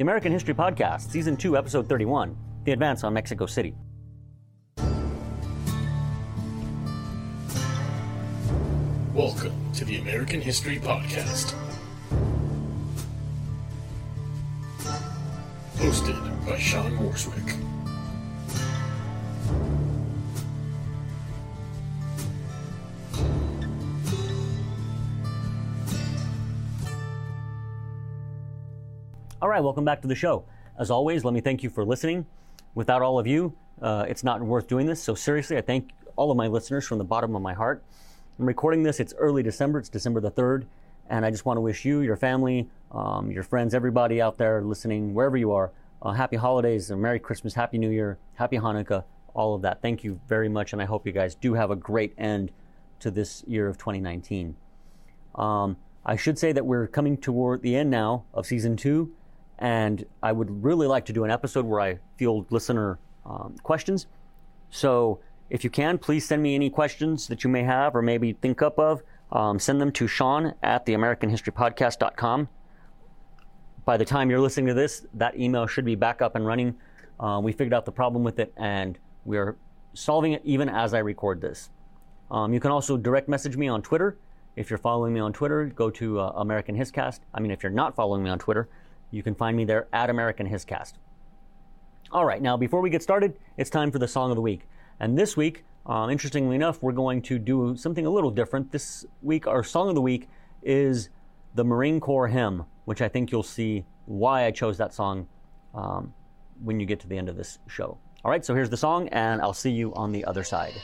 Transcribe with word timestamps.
the 0.00 0.02
American 0.02 0.32
History 0.32 0.54
Podcast, 0.54 1.10
Season 1.10 1.36
2, 1.36 1.58
Episode 1.58 1.86
31 1.86 2.34
The 2.64 2.72
Advance 2.72 3.04
on 3.04 3.12
Mexico 3.12 3.44
City. 3.44 3.74
Welcome 9.12 9.52
to 9.74 9.84
the 9.84 9.98
American 9.98 10.40
History 10.40 10.78
Podcast. 10.78 11.54
Hosted 15.76 16.46
by 16.46 16.58
Sean 16.58 16.96
Morswick. 16.96 17.79
Right, 29.50 29.62
welcome 29.64 29.84
back 29.84 30.00
to 30.00 30.06
the 30.06 30.14
show. 30.14 30.44
As 30.78 30.92
always, 30.92 31.24
let 31.24 31.34
me 31.34 31.40
thank 31.40 31.64
you 31.64 31.70
for 31.70 31.84
listening. 31.84 32.24
Without 32.76 33.02
all 33.02 33.18
of 33.18 33.26
you, 33.26 33.52
uh, 33.82 34.06
it's 34.08 34.22
not 34.22 34.40
worth 34.40 34.68
doing 34.68 34.86
this. 34.86 35.02
So, 35.02 35.16
seriously, 35.16 35.56
I 35.56 35.60
thank 35.60 35.90
all 36.14 36.30
of 36.30 36.36
my 36.36 36.46
listeners 36.46 36.86
from 36.86 36.98
the 36.98 37.04
bottom 37.04 37.34
of 37.34 37.42
my 37.42 37.52
heart. 37.52 37.82
I'm 38.38 38.46
recording 38.46 38.84
this, 38.84 39.00
it's 39.00 39.12
early 39.18 39.42
December, 39.42 39.80
it's 39.80 39.88
December 39.88 40.20
the 40.20 40.30
3rd, 40.30 40.66
and 41.08 41.26
I 41.26 41.32
just 41.32 41.46
want 41.46 41.56
to 41.56 41.60
wish 41.62 41.84
you, 41.84 42.00
your 42.00 42.16
family, 42.16 42.68
um, 42.92 43.32
your 43.32 43.42
friends, 43.42 43.74
everybody 43.74 44.22
out 44.22 44.38
there 44.38 44.62
listening, 44.62 45.14
wherever 45.14 45.36
you 45.36 45.50
are, 45.50 45.72
uh, 46.00 46.12
happy 46.12 46.36
holidays, 46.36 46.88
Merry 46.92 47.18
Christmas, 47.18 47.52
Happy 47.52 47.76
New 47.76 47.90
Year, 47.90 48.18
Happy 48.34 48.56
Hanukkah, 48.56 49.02
all 49.34 49.56
of 49.56 49.62
that. 49.62 49.82
Thank 49.82 50.04
you 50.04 50.20
very 50.28 50.48
much, 50.48 50.72
and 50.72 50.80
I 50.80 50.84
hope 50.84 51.06
you 51.06 51.12
guys 51.12 51.34
do 51.34 51.54
have 51.54 51.72
a 51.72 51.76
great 51.76 52.14
end 52.16 52.52
to 53.00 53.10
this 53.10 53.42
year 53.48 53.66
of 53.66 53.78
2019. 53.78 54.54
Um, 55.34 55.76
I 56.06 56.14
should 56.14 56.38
say 56.38 56.52
that 56.52 56.64
we're 56.64 56.86
coming 56.86 57.16
toward 57.16 57.62
the 57.62 57.74
end 57.74 57.90
now 57.90 58.24
of 58.32 58.46
season 58.46 58.76
two. 58.76 59.12
And 59.60 60.04
I 60.22 60.32
would 60.32 60.64
really 60.64 60.86
like 60.86 61.04
to 61.06 61.12
do 61.12 61.24
an 61.24 61.30
episode 61.30 61.66
where 61.66 61.80
I 61.80 61.98
field 62.16 62.50
listener 62.50 62.98
um, 63.26 63.56
questions. 63.62 64.06
So 64.70 65.20
if 65.50 65.64
you 65.64 65.70
can, 65.70 65.98
please 65.98 66.24
send 66.26 66.42
me 66.42 66.54
any 66.54 66.70
questions 66.70 67.26
that 67.28 67.44
you 67.44 67.50
may 67.50 67.62
have 67.62 67.94
or 67.94 68.02
maybe 68.02 68.32
think 68.32 68.62
up 68.62 68.78
of. 68.78 69.02
Um, 69.32 69.58
send 69.58 69.80
them 69.80 69.92
to 69.92 70.06
Sean 70.06 70.54
at 70.62 70.86
the 70.86 70.94
AmericanHistoryPodcast.com. 70.94 72.48
By 73.84 73.96
the 73.96 74.04
time 74.04 74.30
you're 74.30 74.40
listening 74.40 74.66
to 74.66 74.74
this, 74.74 75.06
that 75.14 75.38
email 75.38 75.66
should 75.66 75.84
be 75.84 75.94
back 75.94 76.22
up 76.22 76.36
and 76.36 76.46
running. 76.46 76.74
Uh, 77.18 77.40
we 77.42 77.52
figured 77.52 77.74
out 77.74 77.84
the 77.84 77.92
problem 77.92 78.24
with 78.24 78.38
it 78.38 78.52
and 78.56 78.98
we're 79.24 79.56
solving 79.92 80.32
it 80.32 80.42
even 80.44 80.68
as 80.68 80.94
I 80.94 80.98
record 80.98 81.40
this. 81.40 81.70
Um, 82.30 82.54
you 82.54 82.60
can 82.60 82.70
also 82.70 82.96
direct 82.96 83.28
message 83.28 83.56
me 83.56 83.68
on 83.68 83.82
Twitter. 83.82 84.16
If 84.56 84.70
you're 84.70 84.78
following 84.78 85.12
me 85.12 85.20
on 85.20 85.32
Twitter, 85.32 85.66
go 85.66 85.90
to 85.90 86.20
uh, 86.20 86.32
American 86.36 86.76
Hiscast. 86.76 87.20
I 87.34 87.40
mean, 87.40 87.50
if 87.50 87.62
you're 87.62 87.72
not 87.72 87.94
following 87.94 88.22
me 88.22 88.30
on 88.30 88.38
Twitter, 88.38 88.68
you 89.10 89.22
can 89.22 89.34
find 89.34 89.56
me 89.56 89.64
there 89.64 89.88
at 89.92 90.10
American 90.10 90.48
Hiscast. 90.48 90.94
All 92.12 92.24
right, 92.24 92.42
now 92.42 92.56
before 92.56 92.80
we 92.80 92.90
get 92.90 93.02
started, 93.02 93.36
it's 93.56 93.70
time 93.70 93.90
for 93.90 93.98
the 93.98 94.08
song 94.08 94.30
of 94.30 94.36
the 94.36 94.42
week. 94.42 94.68
And 94.98 95.16
this 95.16 95.36
week, 95.36 95.64
um, 95.86 96.10
interestingly 96.10 96.56
enough, 96.56 96.82
we're 96.82 96.92
going 96.92 97.22
to 97.22 97.38
do 97.38 97.76
something 97.76 98.06
a 98.06 98.10
little 98.10 98.30
different. 98.30 98.72
This 98.72 99.06
week, 99.22 99.46
our 99.46 99.62
song 99.62 99.88
of 99.88 99.94
the 99.94 100.00
week 100.00 100.28
is 100.62 101.08
the 101.54 101.64
Marine 101.64 102.00
Corps 102.00 102.28
hymn, 102.28 102.64
which 102.84 103.00
I 103.00 103.08
think 103.08 103.32
you'll 103.32 103.42
see 103.42 103.84
why 104.06 104.44
I 104.44 104.50
chose 104.50 104.76
that 104.78 104.92
song 104.92 105.26
um, 105.74 106.12
when 106.62 106.80
you 106.80 106.86
get 106.86 107.00
to 107.00 107.08
the 107.08 107.16
end 107.16 107.28
of 107.28 107.36
this 107.36 107.58
show. 107.68 107.98
All 108.24 108.30
right, 108.30 108.44
so 108.44 108.54
here's 108.54 108.70
the 108.70 108.76
song, 108.76 109.08
and 109.08 109.40
I'll 109.40 109.54
see 109.54 109.70
you 109.70 109.94
on 109.94 110.12
the 110.12 110.24
other 110.24 110.44
side. 110.44 110.74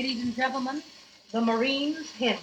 Ladies 0.00 0.22
and 0.22 0.34
gentlemen, 0.34 0.82
the 1.30 1.42
Marines 1.42 2.10
hymn. 2.12 2.38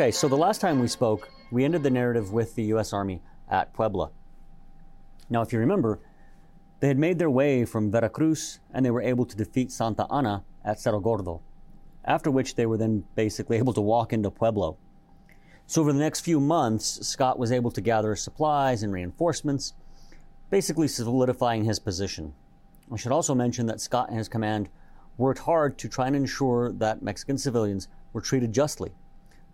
Okay, 0.00 0.10
so 0.10 0.28
the 0.28 0.34
last 0.34 0.62
time 0.62 0.80
we 0.80 0.88
spoke, 0.88 1.28
we 1.50 1.62
ended 1.62 1.82
the 1.82 1.90
narrative 1.90 2.32
with 2.32 2.54
the 2.54 2.62
U.S. 2.72 2.94
Army 2.94 3.20
at 3.50 3.74
Puebla. 3.74 4.10
Now, 5.28 5.42
if 5.42 5.52
you 5.52 5.58
remember, 5.58 6.00
they 6.80 6.88
had 6.88 6.96
made 6.96 7.18
their 7.18 7.28
way 7.28 7.66
from 7.66 7.90
Veracruz 7.90 8.60
and 8.72 8.82
they 8.82 8.90
were 8.90 9.02
able 9.02 9.26
to 9.26 9.36
defeat 9.36 9.70
Santa 9.70 10.10
Anna 10.10 10.42
at 10.64 10.80
Cerro 10.80 11.00
Gordo, 11.00 11.42
after 12.06 12.30
which 12.30 12.54
they 12.54 12.64
were 12.64 12.78
then 12.78 13.04
basically 13.14 13.58
able 13.58 13.74
to 13.74 13.82
walk 13.82 14.14
into 14.14 14.30
Puebla. 14.30 14.72
So, 15.66 15.82
over 15.82 15.92
the 15.92 15.98
next 15.98 16.20
few 16.20 16.40
months, 16.40 17.06
Scott 17.06 17.38
was 17.38 17.52
able 17.52 17.70
to 17.72 17.82
gather 17.82 18.16
supplies 18.16 18.82
and 18.82 18.94
reinforcements, 18.94 19.74
basically 20.48 20.88
solidifying 20.88 21.64
his 21.64 21.78
position. 21.78 22.32
I 22.90 22.96
should 22.96 23.12
also 23.12 23.34
mention 23.34 23.66
that 23.66 23.82
Scott 23.82 24.08
and 24.08 24.16
his 24.16 24.30
command 24.30 24.70
worked 25.18 25.40
hard 25.40 25.76
to 25.76 25.90
try 25.90 26.06
and 26.06 26.16
ensure 26.16 26.72
that 26.72 27.02
Mexican 27.02 27.36
civilians 27.36 27.88
were 28.14 28.22
treated 28.22 28.54
justly 28.54 28.92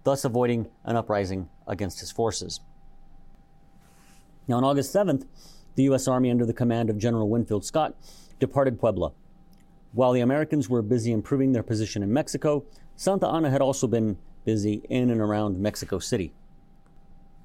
thus 0.07 0.25
avoiding 0.25 0.69
an 0.85 0.95
uprising 0.95 1.49
against 1.67 1.99
his 1.99 2.13
forces. 2.13 2.61
Now, 4.47 4.59
on 4.59 4.63
August 4.63 4.95
7th, 4.95 5.27
the 5.75 5.83
U.S. 5.83 6.07
Army, 6.07 6.31
under 6.31 6.47
the 6.47 6.53
command 6.53 6.89
of 6.89 6.97
General 6.97 7.29
Winfield 7.29 7.65
Scott, 7.65 7.97
departed 8.39 8.79
Puebla. 8.79 9.11
While 9.93 10.13
the 10.13 10.21
Americans 10.21 10.69
were 10.69 10.81
busy 10.81 11.11
improving 11.11 11.51
their 11.51 11.65
position 11.65 12.05
in 12.05 12.13
Mexico, 12.13 12.65
Santa 12.95 13.27
Anna 13.27 13.51
had 13.51 13.61
also 13.61 13.89
been 13.89 14.17
busy 14.45 14.81
in 14.89 15.11
and 15.11 15.21
around 15.21 15.59
Mexico 15.59 15.99
City. 15.99 16.33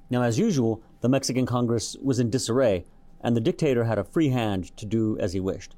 Now, 0.08 0.22
as 0.22 0.38
usual, 0.38 0.80
the 1.00 1.08
Mexican 1.08 1.46
Congress 1.46 1.96
was 2.00 2.20
in 2.20 2.30
disarray, 2.30 2.84
and 3.22 3.36
the 3.36 3.40
dictator 3.40 3.82
had 3.82 3.98
a 3.98 4.04
free 4.04 4.28
hand 4.28 4.76
to 4.76 4.86
do 4.86 5.18
as 5.18 5.32
he 5.32 5.40
wished. 5.40 5.74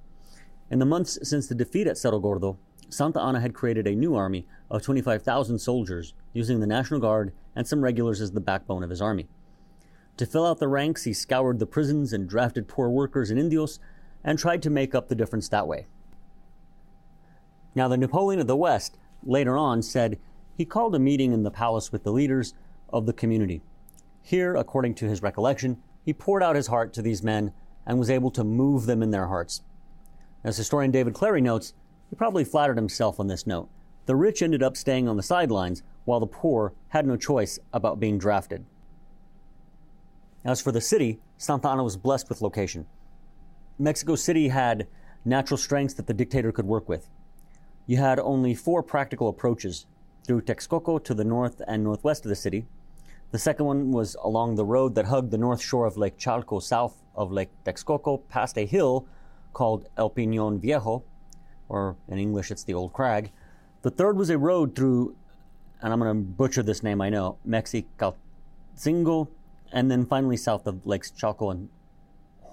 In 0.71 0.81
the 0.81 0.85
months 0.85 1.19
since 1.23 1.47
the 1.47 1.55
defeat 1.55 1.87
at 1.87 1.97
Cerro 1.97 2.19
Gordo, 2.19 2.59
Santa 2.91 3.21
Anna 3.21 3.41
had 3.41 3.55
created 3.55 3.87
a 3.87 3.95
new 3.95 4.15
army 4.15 4.47
of 4.71 4.83
25,000 4.83 5.59
soldiers, 5.59 6.15
using 6.33 6.61
the 6.61 6.67
National 6.67 7.01
Guard 7.01 7.33
and 7.57 7.67
some 7.67 7.83
regulars 7.83 8.21
as 8.21 8.33
the 8.33 8.41
backbone 8.41 8.83
of 8.83 8.91
his 8.91 9.03
army. 9.03 9.29
To 10.17 10.27
fill 10.27 10.47
out 10.47 10.59
the 10.59 10.69
ranks, 10.69 11.05
he 11.05 11.13
scoured 11.13 11.59
the 11.59 11.67
prisons 11.67 12.13
and 12.13 12.29
drafted 12.29 12.69
poor 12.69 12.89
workers 12.89 13.31
and 13.31 13.39
Indios 13.39 13.81
and 14.23 14.39
tried 14.39 14.63
to 14.63 14.71
make 14.71 14.95
up 14.95 15.09
the 15.09 15.15
difference 15.15 15.49
that 15.49 15.67
way. 15.67 15.87
Now, 17.75 17.89
the 17.89 17.97
Napoleon 17.97 18.41
of 18.41 18.47
the 18.47 18.57
West 18.57 18.97
later 19.25 19.57
on 19.57 19.83
said 19.83 20.19
he 20.57 20.65
called 20.65 20.95
a 20.95 21.01
meeting 21.01 21.33
in 21.33 21.43
the 21.43 21.51
palace 21.51 21.91
with 21.91 22.05
the 22.05 22.13
leaders 22.13 22.55
of 22.93 23.07
the 23.07 23.13
community. 23.13 23.63
Here, 24.23 24.55
according 24.55 24.95
to 24.97 25.09
his 25.09 25.23
recollection, 25.23 25.83
he 26.05 26.13
poured 26.13 26.43
out 26.43 26.57
his 26.57 26.69
heart 26.69 26.93
to 26.95 27.03
these 27.03 27.23
men 27.23 27.53
and 27.87 27.99
was 27.99 28.11
able 28.11 28.31
to 28.31 28.45
move 28.45 28.87
them 28.87 29.03
in 29.03 29.11
their 29.11 29.27
hearts. 29.27 29.63
As 30.45 30.57
historian 30.57 30.91
David 30.91 31.15
Clary 31.15 31.41
notes, 31.41 31.75
He 32.15 32.17
probably 32.17 32.45
flattered 32.45 32.77
himself 32.77 33.19
on 33.19 33.27
this 33.27 33.45
note. 33.45 33.69
The 34.07 34.15
rich 34.15 34.41
ended 34.41 34.63
up 34.63 34.77
staying 34.77 35.09
on 35.09 35.17
the 35.17 35.23
sidelines, 35.25 35.83
while 36.05 36.21
the 36.21 36.29
poor 36.29 36.73
had 36.91 37.09
no 37.09 37.17
choice 37.17 37.59
about 37.73 37.99
being 37.99 38.19
drafted. 38.19 38.65
As 40.45 40.61
for 40.61 40.71
the 40.71 40.81
city, 40.81 41.19
Santa 41.39 41.71
Anna 41.71 41.83
was 41.83 41.97
blessed 41.97 42.29
with 42.29 42.41
location. 42.41 42.87
Mexico 43.81 44.15
City 44.15 44.47
had 44.47 44.87
natural 45.25 45.59
strengths 45.59 45.95
that 45.95 46.07
the 46.07 46.15
dictator 46.15 46.53
could 46.53 46.67
work 46.67 46.89
with. 46.89 47.11
You 47.89 47.97
had 47.97 48.21
only 48.21 48.55
four 48.55 48.85
practical 48.85 49.27
approaches 49.27 49.87
through 50.25 50.43
Texcoco 50.43 51.03
to 51.03 51.15
the 51.15 51.25
north 51.25 51.61
and 51.67 51.83
northwest 51.83 52.25
of 52.25 52.29
the 52.29 52.37
city. 52.37 52.65
The 53.33 53.41
second 53.41 53.67
one 53.67 53.91
was 53.91 54.15
along 54.23 54.55
the 54.55 54.65
road 54.65 54.95
that 54.95 55.07
hugged 55.07 55.33
the 55.33 55.39
north 55.39 55.61
shore 55.61 55.85
of 55.85 55.97
Lake 55.97 56.17
Chalco 56.17 56.63
south 56.63 57.03
of 57.17 57.33
Lake 57.33 57.51
Texcoco 57.65 58.23
past 58.29 58.57
a 58.57 58.67
hill 58.67 59.05
called 59.53 59.89
El 59.97 60.11
Peñon 60.11 60.61
Viejo, 60.61 61.03
or 61.69 61.97
in 62.09 62.19
English 62.19 62.51
it's 62.51 62.65
the 62.65 62.75
Old 62.75 62.93
Crag. 62.93 63.33
The 63.83 63.91
third 63.91 64.17
was 64.17 64.31
a 64.31 64.39
road 64.39 64.75
through, 64.75 65.17
and 65.83 65.93
I'm 65.93 66.01
going 66.01 66.11
to 66.11 66.23
butcher 66.23 66.63
this 66.63 66.83
name, 66.83 67.01
I 67.01 67.11
know, 67.11 67.39
Mexicalcingo, 67.47 69.29
and 69.73 69.91
then 69.91 70.07
finally 70.07 70.37
south 70.37 70.67
of 70.67 70.87
Lakes 70.87 71.11
Chalco 71.11 71.51
and 71.51 71.69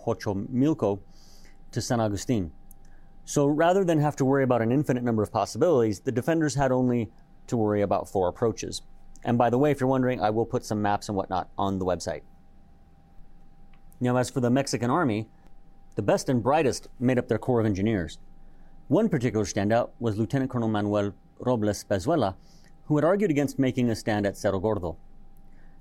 Xochimilco 0.06 1.00
to 1.72 1.82
San 1.82 2.02
Agustin. 2.02 2.52
So 3.24 3.46
rather 3.46 3.86
than 3.86 4.00
have 4.00 4.16
to 4.18 4.26
worry 4.26 4.44
about 4.44 4.62
an 4.62 4.72
infinite 4.72 5.04
number 5.04 5.24
of 5.24 5.32
possibilities, 5.32 6.02
the 6.02 6.12
defenders 6.12 6.56
had 6.56 6.72
only 6.72 7.12
to 7.48 7.56
worry 7.56 7.82
about 7.82 8.10
four 8.10 8.28
approaches. 8.28 8.82
And 9.24 9.38
by 9.38 9.50
the 9.50 9.58
way, 9.58 9.72
if 9.72 9.80
you're 9.80 9.88
wondering, 9.88 10.20
I 10.20 10.32
will 10.32 10.46
put 10.46 10.66
some 10.66 10.82
maps 10.82 11.08
and 11.08 11.16
whatnot 11.16 11.50
on 11.58 11.80
the 11.80 11.86
website. 11.86 12.22
Now, 14.00 14.18
as 14.18 14.32
for 14.32 14.40
the 14.40 14.50
Mexican 14.50 14.90
army, 14.90 15.30
the 15.96 16.02
best 16.02 16.28
and 16.28 16.42
brightest 16.42 16.88
made 17.00 17.20
up 17.20 17.28
their 17.28 17.38
corps 17.38 17.60
of 17.60 17.66
engineers. 17.66 18.18
One 18.92 19.08
particular 19.08 19.46
standout 19.46 19.92
was 20.02 20.18
Lieutenant 20.18 20.52
Colonel 20.52 20.68
Manuel 20.68 21.14
Robles 21.40 21.86
Pezuela, 21.86 22.36
who 22.88 22.98
had 22.98 23.06
argued 23.06 23.32
against 23.32 23.58
making 23.58 23.90
a 23.90 23.96
stand 23.96 24.26
at 24.26 24.36
Cerro 24.36 24.60
Gordo. 24.60 24.98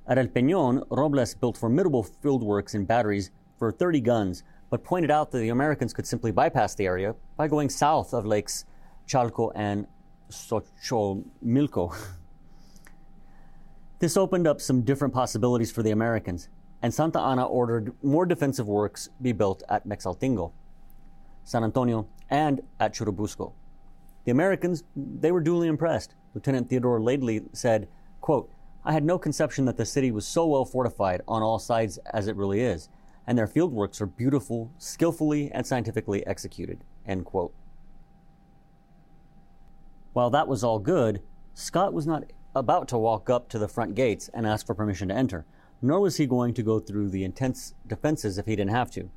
At 0.07 0.17
El 0.17 0.29
Peñon, 0.29 0.87
Robles 0.91 1.35
built 1.35 1.57
formidable 1.57 2.05
field 2.05 2.45
works 2.45 2.75
and 2.75 2.87
batteries 2.87 3.33
for 3.59 3.73
30 3.73 4.01
guns, 4.03 4.45
but 4.71 4.85
pointed 4.85 5.11
out 5.11 5.33
that 5.33 5.41
the 5.41 5.49
Americans 5.49 5.93
could 5.93 6.07
simply 6.07 6.31
bypass 6.31 6.77
the 6.77 6.87
area 6.87 7.17
by 7.37 7.49
going 7.49 7.69
south 7.69 8.15
of 8.15 8.27
Lakes 8.27 8.65
Chalco 9.09 9.51
and 9.56 9.89
Xochimilco. 10.31 11.93
this 13.99 14.17
opened 14.17 14.47
up 14.47 14.61
some 14.61 14.83
different 14.83 15.13
possibilities 15.13 15.73
for 15.73 15.83
the 15.83 15.91
Americans, 15.91 16.49
and 16.81 16.95
Santa 16.95 17.19
Anna 17.19 17.45
ordered 17.45 17.93
more 18.05 18.25
defensive 18.25 18.69
works 18.69 19.09
be 19.21 19.33
built 19.33 19.65
at 19.69 19.85
Mexaltingo, 19.85 20.53
San 21.45 21.65
Antonio, 21.65 22.07
and 22.29 22.61
at 22.79 22.95
Churubusco. 22.95 23.53
The 24.25 24.31
Americans, 24.31 24.85
they 24.95 25.33
were 25.33 25.41
duly 25.41 25.69
impressed. 25.69 26.15
Lieutenant 26.35 26.69
Theodore 26.69 27.01
Laidley 27.01 27.45
said, 27.53 27.89
quote, 28.21 28.51
I 28.85 28.93
had 28.93 29.05
no 29.05 29.19
conception 29.19 29.65
that 29.67 29.77
the 29.77 29.85
city 29.85 30.11
was 30.11 30.27
so 30.27 30.47
well 30.47 30.65
fortified 30.65 31.23
on 31.29 31.43
all 31.43 31.59
sides 31.59 31.99
as 32.13 32.29
it 32.29 32.37
really 32.37 32.61
is, 32.61 32.89
and 33.27 33.37
their 33.37 33.47
field 33.47 33.73
works 33.73 34.01
are 34.01 34.07
beautiful, 34.07 34.71
skillfully, 34.79 35.51
and 35.53 35.67
scientifically 35.67 36.27
executed. 36.27 36.85
End 37.07 37.25
quote. 37.25 37.53
While 40.13 40.31
that 40.31 40.49
was 40.49 40.65
all 40.65 40.79
good, 40.79 41.21
Scott 41.55 41.93
was 41.93 42.07
not 42.07 42.25
about 42.55 42.89
to 42.89 42.99
walk 42.99 43.31
up 43.31 43.49
to 43.51 43.59
the 43.59 43.69
front 43.69 43.95
gates 43.95 44.29
and 44.33 44.47
ask 44.47 44.67
for 44.67 44.75
permission 44.75 45.09
to 45.09 45.15
enter, 45.15 45.45
nor 45.83 46.01
was 46.01 46.17
he 46.17 46.27
going 46.27 46.55
to 46.55 46.63
go 46.63 46.81
through 46.81 47.11
the 47.11 47.25
intense 47.25 47.75
defenses 47.87 48.39
if 48.39 48.47
he 48.47 48.57
didn't 48.57 48.73
have 48.73 48.91
to. 48.93 49.11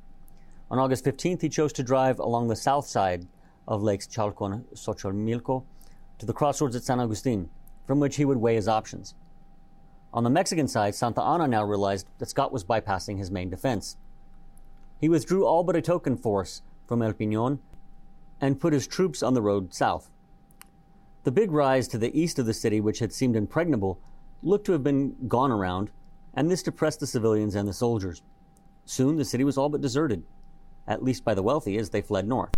On 0.74 0.80
August 0.80 1.04
15th, 1.04 1.40
he 1.40 1.48
chose 1.48 1.72
to 1.74 1.84
drive 1.84 2.18
along 2.18 2.48
the 2.48 2.56
south 2.56 2.84
side 2.84 3.28
of 3.68 3.84
Lakes 3.84 4.08
Chalco 4.08 4.52
and 4.52 4.64
Xochimilco 4.74 5.62
to 6.18 6.26
the 6.26 6.32
crossroads 6.32 6.74
at 6.74 6.82
San 6.82 6.98
Agustin, 6.98 7.48
from 7.86 8.00
which 8.00 8.16
he 8.16 8.24
would 8.24 8.38
weigh 8.38 8.56
his 8.56 8.66
options. 8.66 9.14
On 10.12 10.24
the 10.24 10.30
Mexican 10.30 10.66
side, 10.66 10.96
Santa 10.96 11.22
Anna 11.22 11.46
now 11.46 11.62
realized 11.62 12.08
that 12.18 12.28
Scott 12.28 12.50
was 12.50 12.64
bypassing 12.64 13.18
his 13.18 13.30
main 13.30 13.48
defense. 13.48 13.96
He 15.00 15.08
withdrew 15.08 15.46
all 15.46 15.62
but 15.62 15.76
a 15.76 15.80
token 15.80 16.16
force 16.16 16.62
from 16.88 17.02
El 17.02 17.12
Peñon 17.12 17.60
and 18.40 18.58
put 18.58 18.72
his 18.72 18.88
troops 18.88 19.22
on 19.22 19.34
the 19.34 19.42
road 19.42 19.72
south. 19.72 20.10
The 21.22 21.30
big 21.30 21.52
rise 21.52 21.86
to 21.86 21.98
the 21.98 22.20
east 22.20 22.40
of 22.40 22.46
the 22.46 22.52
city, 22.52 22.80
which 22.80 22.98
had 22.98 23.12
seemed 23.12 23.36
impregnable, 23.36 24.00
looked 24.42 24.66
to 24.66 24.72
have 24.72 24.82
been 24.82 25.14
gone 25.28 25.52
around, 25.52 25.92
and 26.34 26.50
this 26.50 26.64
depressed 26.64 26.98
the 26.98 27.06
civilians 27.06 27.54
and 27.54 27.68
the 27.68 27.72
soldiers. 27.72 28.22
Soon 28.86 29.14
the 29.14 29.24
city 29.24 29.44
was 29.44 29.56
all 29.56 29.68
but 29.68 29.80
deserted, 29.80 30.24
at 30.86 31.02
least 31.02 31.24
by 31.24 31.34
the 31.34 31.42
wealthy 31.42 31.76
as 31.78 31.90
they 31.90 32.02
fled 32.02 32.26
north. 32.26 32.54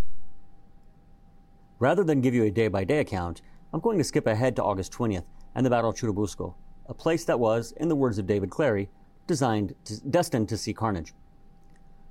Rather 1.78 2.04
than 2.04 2.20
give 2.20 2.34
you 2.34 2.44
a 2.44 2.50
day 2.50 2.68
by 2.68 2.84
day 2.84 2.98
account, 2.98 3.42
I'm 3.72 3.80
going 3.80 3.98
to 3.98 4.04
skip 4.04 4.26
ahead 4.26 4.56
to 4.56 4.64
August 4.64 4.92
20th 4.92 5.24
and 5.54 5.64
the 5.64 5.70
Battle 5.70 5.90
of 5.90 5.96
Churubusco, 5.96 6.54
a 6.86 6.94
place 6.94 7.24
that 7.24 7.40
was, 7.40 7.72
in 7.72 7.88
the 7.88 7.96
words 7.96 8.18
of 8.18 8.26
David 8.26 8.50
Clary, 8.50 8.88
designed 9.26 9.74
to, 9.84 10.00
destined 10.08 10.48
to 10.48 10.56
see 10.56 10.72
carnage. 10.72 11.12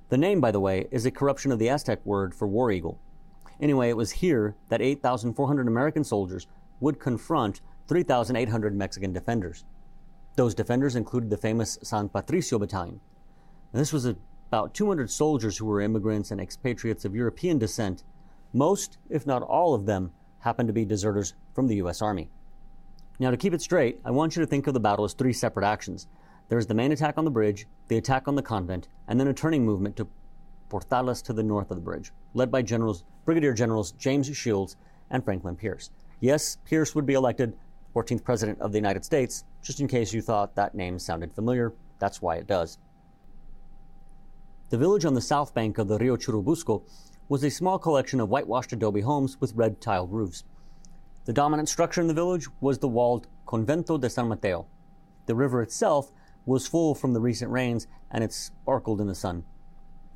The 0.08 0.18
name, 0.18 0.40
by 0.40 0.52
the 0.52 0.60
way, 0.60 0.86
is 0.90 1.06
a 1.06 1.10
corruption 1.10 1.50
of 1.50 1.58
the 1.58 1.68
Aztec 1.68 2.04
word 2.06 2.34
for 2.34 2.46
war 2.46 2.70
eagle, 2.70 3.00
Anyway, 3.60 3.88
it 3.88 3.96
was 3.96 4.10
here 4.12 4.54
that 4.68 4.82
8,400 4.82 5.66
American 5.66 6.04
soldiers 6.04 6.46
would 6.80 7.00
confront 7.00 7.60
3,800 7.88 8.74
Mexican 8.74 9.12
defenders. 9.12 9.64
Those 10.36 10.54
defenders 10.54 10.96
included 10.96 11.30
the 11.30 11.36
famous 11.36 11.78
San 11.82 12.08
Patricio 12.08 12.58
Battalion. 12.58 13.00
And 13.72 13.80
this 13.80 13.92
was 13.92 14.04
about 14.48 14.74
200 14.74 15.10
soldiers 15.10 15.56
who 15.56 15.66
were 15.66 15.80
immigrants 15.80 16.30
and 16.30 16.40
expatriates 16.40 17.04
of 17.04 17.14
European 17.14 17.58
descent. 17.58 18.04
Most, 18.52 18.98
if 19.10 19.26
not 19.26 19.42
all 19.42 19.74
of 19.74 19.86
them, 19.86 20.12
happened 20.40 20.68
to 20.68 20.72
be 20.72 20.84
deserters 20.84 21.34
from 21.54 21.66
the 21.66 21.76
U.S. 21.76 22.00
Army. 22.00 22.30
Now, 23.18 23.30
to 23.30 23.36
keep 23.36 23.54
it 23.54 23.62
straight, 23.62 24.00
I 24.04 24.10
want 24.10 24.36
you 24.36 24.42
to 24.42 24.46
think 24.46 24.66
of 24.66 24.74
the 24.74 24.80
battle 24.80 25.04
as 25.04 25.14
three 25.14 25.32
separate 25.32 25.66
actions. 25.66 26.06
There's 26.48 26.66
the 26.66 26.74
main 26.74 26.92
attack 26.92 27.18
on 27.18 27.24
the 27.24 27.30
bridge, 27.30 27.66
the 27.88 27.96
attack 27.96 28.28
on 28.28 28.36
the 28.36 28.42
convent, 28.42 28.88
and 29.08 29.18
then 29.18 29.28
a 29.28 29.34
turning 29.34 29.64
movement 29.64 29.96
to 29.96 30.06
Portales 30.68 31.22
to 31.24 31.32
the 31.32 31.42
north 31.42 31.70
of 31.70 31.76
the 31.76 31.82
bridge, 31.82 32.12
led 32.34 32.50
by 32.50 32.62
Generals, 32.62 33.04
Brigadier 33.24 33.52
Generals 33.52 33.92
James 33.92 34.34
Shields 34.36 34.76
and 35.10 35.24
Franklin 35.24 35.56
Pierce. 35.56 35.90
Yes, 36.20 36.58
Pierce 36.64 36.94
would 36.94 37.06
be 37.06 37.14
elected 37.14 37.56
14th 37.94 38.22
President 38.22 38.60
of 38.60 38.72
the 38.72 38.78
United 38.78 39.04
States, 39.04 39.44
just 39.62 39.80
in 39.80 39.88
case 39.88 40.12
you 40.12 40.20
thought 40.20 40.54
that 40.54 40.74
name 40.74 40.98
sounded 40.98 41.32
familiar, 41.32 41.72
that's 41.98 42.20
why 42.20 42.36
it 42.36 42.46
does. 42.46 42.78
The 44.68 44.78
village 44.78 45.04
on 45.04 45.14
the 45.14 45.20
south 45.20 45.54
bank 45.54 45.78
of 45.78 45.86
the 45.86 45.96
Rio 45.96 46.16
Churubusco 46.16 46.82
was 47.28 47.44
a 47.44 47.50
small 47.50 47.78
collection 47.78 48.18
of 48.18 48.28
whitewashed 48.28 48.72
adobe 48.72 49.00
homes 49.00 49.40
with 49.40 49.54
red 49.54 49.80
tiled 49.80 50.12
roofs. 50.12 50.42
The 51.24 51.32
dominant 51.32 51.68
structure 51.68 52.00
in 52.00 52.08
the 52.08 52.14
village 52.14 52.48
was 52.60 52.78
the 52.78 52.88
walled 52.88 53.28
Convento 53.46 54.00
de 54.00 54.10
San 54.10 54.26
Mateo. 54.26 54.66
The 55.26 55.36
river 55.36 55.62
itself 55.62 56.10
was 56.46 56.66
full 56.66 56.96
from 56.96 57.12
the 57.12 57.20
recent 57.20 57.52
rains 57.52 57.86
and 58.10 58.24
it 58.24 58.32
sparkled 58.32 59.00
in 59.00 59.06
the 59.06 59.14
sun. 59.14 59.44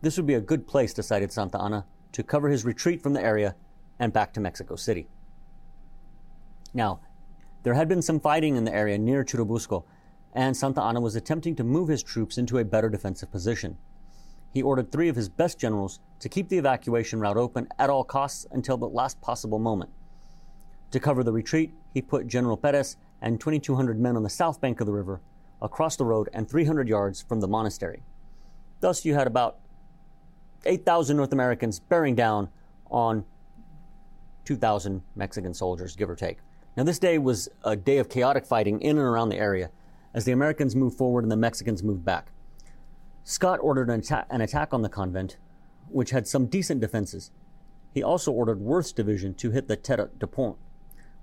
This 0.03 0.17
would 0.17 0.27
be 0.27 0.35
a 0.35 0.41
good 0.41 0.67
place, 0.67 0.93
decided 0.93 1.31
Santa 1.31 1.63
Anna, 1.63 1.87
to 2.11 2.25
cover 2.25 2.49
his 2.49 2.65
retreat 2.65 3.01
from 3.03 3.13
the 3.13 3.23
area 3.23 3.55
and 4.01 4.13
back 4.13 4.33
to 4.33 4.41
Mexico 4.41 4.75
City. 4.75 5.07
Now, 6.75 7.01
there 7.63 7.75
had 7.75 7.89
been 7.89 8.03
some 8.03 8.19
fighting 8.19 8.57
in 8.57 8.65
the 8.65 8.75
area 8.75 8.99
near 8.99 9.23
Churubusco, 9.23 9.85
and 10.33 10.57
Santa 10.57 10.83
Anna 10.83 11.01
was 11.01 11.15
attempting 11.15 11.55
to 11.57 11.65
move 11.65 11.89
his 11.89 12.03
troops 12.03 12.37
into 12.37 12.59
a 12.59 12.65
better 12.65 12.89
defensive 12.89 13.31
position. 13.31 13.77
He 14.53 14.63
ordered 14.63 14.91
three 14.91 15.09
of 15.09 15.17
his 15.17 15.29
best 15.29 15.59
generals 15.59 16.01
to 16.19 16.29
keep 16.29 16.49
the 16.49 16.59
evacuation 16.59 17.21
route 17.21 17.37
open 17.37 17.69
at 17.79 17.91
all 17.91 18.05
costs 18.05 18.47
until 18.51 18.77
the 18.77 18.89
last 18.89 19.21
possible 19.21 19.59
moment. 19.59 19.91
To 20.91 21.01
cover 21.01 21.23
the 21.23 21.33
retreat, 21.33 21.73
he 21.95 22.03
put 22.03 22.27
General 22.27 22.57
Perez 22.57 22.97
and 23.23 23.39
2,200 23.39 24.01
men 24.01 24.17
on 24.17 24.23
the 24.23 24.31
south 24.31 24.61
bank 24.61 24.81
of 24.81 24.87
the 24.87 24.93
river, 24.93 25.21
across 25.63 25.97
the 25.97 26.05
road 26.05 26.29
and 26.33 26.49
300 26.49 26.89
yards 26.89 27.23
from 27.23 27.41
the 27.41 27.49
monastery. 27.49 28.03
Thus, 28.81 29.05
you 29.05 29.15
had 29.15 29.27
about 29.27 29.59
8,000 30.65 31.17
North 31.17 31.33
Americans 31.33 31.81
bearing 31.81 32.15
down 32.15 32.49
on 32.91 33.25
2,000 34.45 35.03
Mexican 35.15 35.55
soldiers, 35.55 35.97
give 35.97 36.09
or 36.09 36.17
take. 36.17 36.39
Now, 36.77 36.85
this 36.85 36.99
day 36.99 37.19
was 37.19 37.49
a 37.65 37.77
day 37.77 37.99
of 37.99 38.09
chaotic 38.09 38.47
fighting 38.47 38.81
in 38.81 38.97
and 38.97 39.07
around 39.07 39.29
the 39.29 39.37
area 39.37 39.71
as 40.15 40.25
the 40.25 40.33
Americans 40.33 40.75
moved 40.75 40.97
forward 40.97 41.25
and 41.25 41.31
the 41.31 41.37
Mexicans 41.37 41.83
moved 41.83 42.05
back. 42.05 42.33
Scott 43.25 43.61
ordered 43.63 43.91
an, 43.91 44.01
atta- 44.01 44.27
an 44.31 44.41
attack 44.41 44.73
on 44.73 44.83
the 44.83 44.89
convent, 44.89 45.37
which 45.89 46.11
had 46.11 46.27
some 46.27 46.47
decent 46.47 46.81
defenses. 46.81 47.31
He 47.93 48.03
also 48.03 48.33
ordered 48.33 48.61
Worth's 48.61 48.93
division 48.93 49.35
to 49.35 49.51
hit 49.51 49.69
the 49.69 49.77
Tete 49.77 50.19
de 50.19 50.27
Pont, 50.27 50.57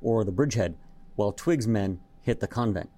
or 0.02 0.24
the 0.24 0.32
bridgehead, 0.32 0.76
while 1.16 1.32
Twiggs' 1.32 1.68
men 1.68 2.00
hit 2.22 2.40
the 2.40 2.48
convent. 2.48 2.90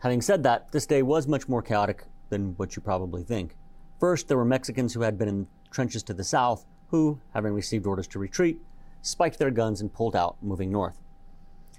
Having 0.00 0.22
said 0.22 0.42
that, 0.42 0.72
this 0.72 0.86
day 0.86 1.02
was 1.02 1.26
much 1.26 1.48
more 1.48 1.62
chaotic 1.62 2.04
than 2.28 2.54
what 2.56 2.76
you 2.76 2.82
probably 2.82 3.22
think. 3.22 3.56
First, 3.98 4.28
there 4.28 4.36
were 4.36 4.44
Mexicans 4.44 4.94
who 4.94 5.02
had 5.02 5.18
been 5.18 5.28
in 5.28 5.46
trenches 5.70 6.02
to 6.04 6.14
the 6.14 6.24
south, 6.24 6.66
who, 6.88 7.20
having 7.34 7.52
received 7.52 7.86
orders 7.86 8.06
to 8.08 8.18
retreat, 8.18 8.60
spiked 9.02 9.38
their 9.38 9.50
guns 9.50 9.80
and 9.80 9.92
pulled 9.92 10.16
out, 10.16 10.36
moving 10.42 10.70
north. 10.70 11.00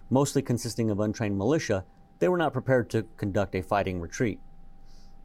Mostly 0.09 0.41
consisting 0.41 0.89
of 0.89 0.99
untrained 0.99 1.37
militia, 1.37 1.85
they 2.19 2.29
were 2.29 2.37
not 2.37 2.53
prepared 2.53 2.89
to 2.91 3.05
conduct 3.17 3.55
a 3.55 3.61
fighting 3.61 3.99
retreat. 3.99 4.39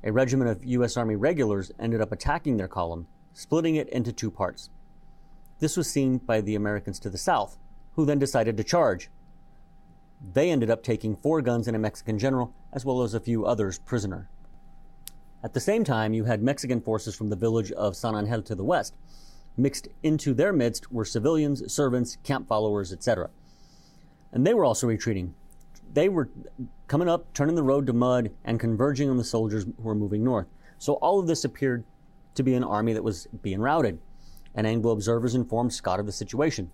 A 0.04 0.12
regiment 0.12 0.50
of 0.50 0.64
U.S. 0.64 0.96
Army 0.96 1.14
regulars 1.14 1.70
ended 1.78 2.00
up 2.00 2.10
attacking 2.10 2.56
their 2.56 2.68
column, 2.68 3.06
splitting 3.34 3.76
it 3.76 3.88
into 3.90 4.12
two 4.12 4.30
parts. 4.30 4.68
This 5.60 5.76
was 5.76 5.88
seen 5.88 6.18
by 6.18 6.40
the 6.40 6.56
Americans 6.56 6.98
to 7.00 7.10
the 7.10 7.18
south, 7.18 7.56
who 7.94 8.04
then 8.04 8.18
decided 8.18 8.56
to 8.56 8.64
charge. 8.64 9.10
They 10.32 10.50
ended 10.50 10.70
up 10.70 10.82
taking 10.82 11.16
four 11.16 11.40
guns 11.40 11.68
and 11.68 11.76
a 11.76 11.80
Mexican 11.80 12.18
general, 12.18 12.52
as 12.72 12.84
well 12.84 13.02
as 13.02 13.14
a 13.14 13.20
few 13.20 13.46
others 13.46 13.78
prisoner. 13.78 14.28
At 15.44 15.54
the 15.54 15.60
same 15.60 15.84
time, 15.84 16.14
you 16.14 16.24
had 16.24 16.42
Mexican 16.42 16.80
forces 16.80 17.14
from 17.14 17.28
the 17.28 17.36
village 17.36 17.70
of 17.72 17.96
San 17.96 18.16
Angel 18.16 18.42
to 18.42 18.54
the 18.54 18.64
west. 18.64 18.94
Mixed 19.56 19.88
into 20.02 20.34
their 20.34 20.52
midst 20.52 20.90
were 20.90 21.04
civilians, 21.04 21.72
servants, 21.72 22.16
camp 22.24 22.48
followers, 22.48 22.92
etc. 22.92 23.30
And 24.32 24.46
they 24.46 24.54
were 24.54 24.64
also 24.64 24.86
retreating. 24.86 25.34
They 25.92 26.08
were 26.08 26.30
coming 26.88 27.08
up, 27.08 27.32
turning 27.34 27.54
the 27.54 27.62
road 27.62 27.86
to 27.86 27.92
mud, 27.92 28.30
and 28.44 28.58
converging 28.58 29.10
on 29.10 29.18
the 29.18 29.24
soldiers 29.24 29.64
who 29.64 29.82
were 29.82 29.94
moving 29.94 30.24
north. 30.24 30.46
So 30.78 30.94
all 30.94 31.20
of 31.20 31.26
this 31.26 31.44
appeared 31.44 31.84
to 32.34 32.42
be 32.42 32.54
an 32.54 32.64
army 32.64 32.92
that 32.94 33.04
was 33.04 33.28
being 33.42 33.60
routed, 33.60 33.98
and 34.54 34.66
Anglo 34.66 34.92
observers 34.92 35.34
informed 35.34 35.72
Scott 35.72 36.00
of 36.00 36.06
the 36.06 36.12
situation. 36.12 36.70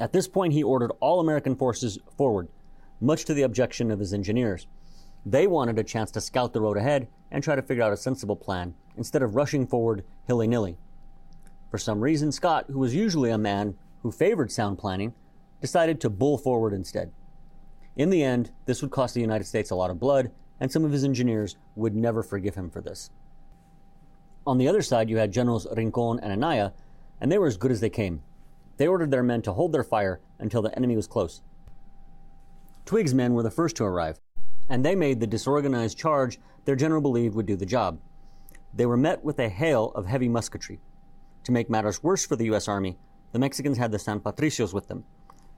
At 0.00 0.12
this 0.12 0.28
point, 0.28 0.52
he 0.52 0.62
ordered 0.62 0.92
all 1.00 1.20
American 1.20 1.54
forces 1.54 1.98
forward, 2.16 2.48
much 3.00 3.24
to 3.26 3.34
the 3.34 3.42
objection 3.42 3.90
of 3.90 3.98
his 3.98 4.14
engineers. 4.14 4.66
They 5.26 5.46
wanted 5.46 5.78
a 5.78 5.84
chance 5.84 6.10
to 6.12 6.20
scout 6.20 6.52
the 6.52 6.60
road 6.60 6.76
ahead 6.76 7.08
and 7.30 7.44
try 7.44 7.56
to 7.56 7.62
figure 7.62 7.82
out 7.82 7.92
a 7.92 7.96
sensible 7.96 8.36
plan 8.36 8.74
instead 8.96 9.22
of 9.22 9.34
rushing 9.34 9.66
forward 9.66 10.04
hilly 10.26 10.46
nilly. 10.46 10.78
For 11.70 11.78
some 11.78 12.00
reason, 12.00 12.32
Scott, 12.32 12.66
who 12.68 12.78
was 12.78 12.94
usually 12.94 13.30
a 13.30 13.38
man 13.38 13.76
who 14.02 14.10
favored 14.10 14.50
sound 14.50 14.78
planning, 14.78 15.12
decided 15.60 16.00
to 16.00 16.10
bull 16.10 16.38
forward 16.38 16.72
instead. 16.72 17.12
In 17.98 18.10
the 18.10 18.22
end, 18.22 18.52
this 18.64 18.80
would 18.80 18.92
cost 18.92 19.12
the 19.12 19.20
United 19.20 19.44
States 19.44 19.72
a 19.72 19.74
lot 19.74 19.90
of 19.90 19.98
blood, 19.98 20.30
and 20.60 20.70
some 20.70 20.84
of 20.84 20.92
his 20.92 21.02
engineers 21.02 21.56
would 21.74 21.96
never 21.96 22.22
forgive 22.22 22.54
him 22.54 22.70
for 22.70 22.80
this. 22.80 23.10
On 24.46 24.56
the 24.56 24.68
other 24.68 24.82
side, 24.82 25.10
you 25.10 25.16
had 25.18 25.32
Generals 25.32 25.66
Rincon 25.76 26.20
and 26.20 26.32
Anaya, 26.32 26.72
and 27.20 27.30
they 27.30 27.38
were 27.38 27.48
as 27.48 27.56
good 27.56 27.72
as 27.72 27.80
they 27.80 27.90
came. 27.90 28.22
They 28.76 28.86
ordered 28.86 29.10
their 29.10 29.24
men 29.24 29.42
to 29.42 29.52
hold 29.52 29.72
their 29.72 29.82
fire 29.82 30.20
until 30.38 30.62
the 30.62 30.74
enemy 30.76 30.94
was 30.94 31.08
close. 31.08 31.42
Twiggs' 32.86 33.12
men 33.12 33.34
were 33.34 33.42
the 33.42 33.50
first 33.50 33.74
to 33.76 33.84
arrive, 33.84 34.20
and 34.68 34.84
they 34.84 34.94
made 34.94 35.18
the 35.18 35.26
disorganized 35.26 35.98
charge 35.98 36.38
their 36.66 36.76
general 36.76 37.02
believed 37.02 37.34
would 37.34 37.46
do 37.46 37.56
the 37.56 37.66
job. 37.66 37.98
They 38.72 38.86
were 38.86 38.96
met 38.96 39.24
with 39.24 39.40
a 39.40 39.48
hail 39.48 39.90
of 39.96 40.06
heavy 40.06 40.28
musketry. 40.28 40.78
To 41.42 41.52
make 41.52 41.68
matters 41.68 42.02
worse 42.02 42.24
for 42.24 42.36
the 42.36 42.44
U.S. 42.46 42.68
Army, 42.68 42.96
the 43.32 43.40
Mexicans 43.40 43.76
had 43.76 43.90
the 43.90 43.98
San 43.98 44.20
Patricios 44.20 44.72
with 44.72 44.86
them, 44.86 45.04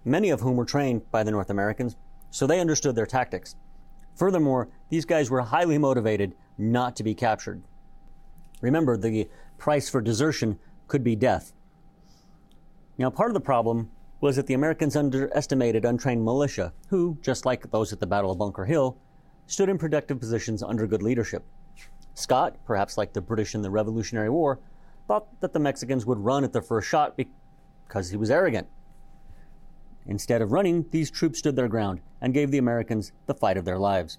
many 0.06 0.30
of 0.30 0.40
whom 0.40 0.56
were 0.56 0.64
trained 0.64 1.10
by 1.10 1.22
the 1.22 1.30
North 1.30 1.50
Americans, 1.50 1.96
so 2.30 2.46
they 2.46 2.60
understood 2.60 2.94
their 2.94 3.06
tactics. 3.06 3.56
Furthermore, 4.14 4.68
these 4.88 5.04
guys 5.04 5.30
were 5.30 5.40
highly 5.40 5.78
motivated 5.78 6.34
not 6.58 6.96
to 6.96 7.02
be 7.02 7.14
captured. 7.14 7.62
Remember, 8.60 8.96
the 8.96 9.28
price 9.58 9.88
for 9.88 10.00
desertion 10.00 10.58
could 10.88 11.02
be 11.02 11.16
death. 11.16 11.52
Now, 12.98 13.10
part 13.10 13.30
of 13.30 13.34
the 13.34 13.40
problem 13.40 13.90
was 14.20 14.36
that 14.36 14.46
the 14.46 14.54
Americans 14.54 14.96
underestimated 14.96 15.84
untrained 15.84 16.24
militia, 16.24 16.72
who, 16.88 17.16
just 17.22 17.46
like 17.46 17.70
those 17.70 17.92
at 17.92 18.00
the 18.00 18.06
Battle 18.06 18.30
of 18.30 18.38
Bunker 18.38 18.66
Hill, 18.66 18.98
stood 19.46 19.68
in 19.68 19.78
protective 19.78 20.20
positions 20.20 20.62
under 20.62 20.86
good 20.86 21.02
leadership. 21.02 21.44
Scott, 22.14 22.56
perhaps 22.66 22.98
like 22.98 23.14
the 23.14 23.20
British 23.20 23.54
in 23.54 23.62
the 23.62 23.70
Revolutionary 23.70 24.28
War, 24.28 24.58
thought 25.08 25.40
that 25.40 25.54
the 25.54 25.58
Mexicans 25.58 26.04
would 26.04 26.18
run 26.18 26.44
at 26.44 26.52
the 26.52 26.60
first 26.60 26.88
shot 26.88 27.16
because 27.16 28.10
he 28.10 28.16
was 28.16 28.30
arrogant. 28.30 28.68
Instead 30.06 30.42
of 30.42 30.52
running, 30.52 30.86
these 30.90 31.10
troops 31.10 31.38
stood 31.38 31.56
their 31.56 31.68
ground 31.68 32.00
and 32.20 32.34
gave 32.34 32.50
the 32.50 32.58
Americans 32.58 33.12
the 33.26 33.34
fight 33.34 33.56
of 33.56 33.64
their 33.64 33.78
lives. 33.78 34.18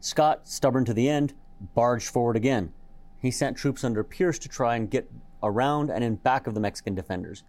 Scott, 0.00 0.46
stubborn 0.46 0.84
to 0.84 0.94
the 0.94 1.08
end, 1.08 1.34
barged 1.74 2.08
forward 2.08 2.36
again. 2.36 2.72
He 3.18 3.30
sent 3.30 3.56
troops 3.56 3.82
under 3.82 4.04
Pierce 4.04 4.38
to 4.40 4.48
try 4.48 4.76
and 4.76 4.90
get 4.90 5.10
around 5.42 5.90
and 5.90 6.04
in 6.04 6.16
back 6.16 6.46
of 6.46 6.54
the 6.54 6.60
Mexican 6.60 6.94
defenders. 6.94 7.42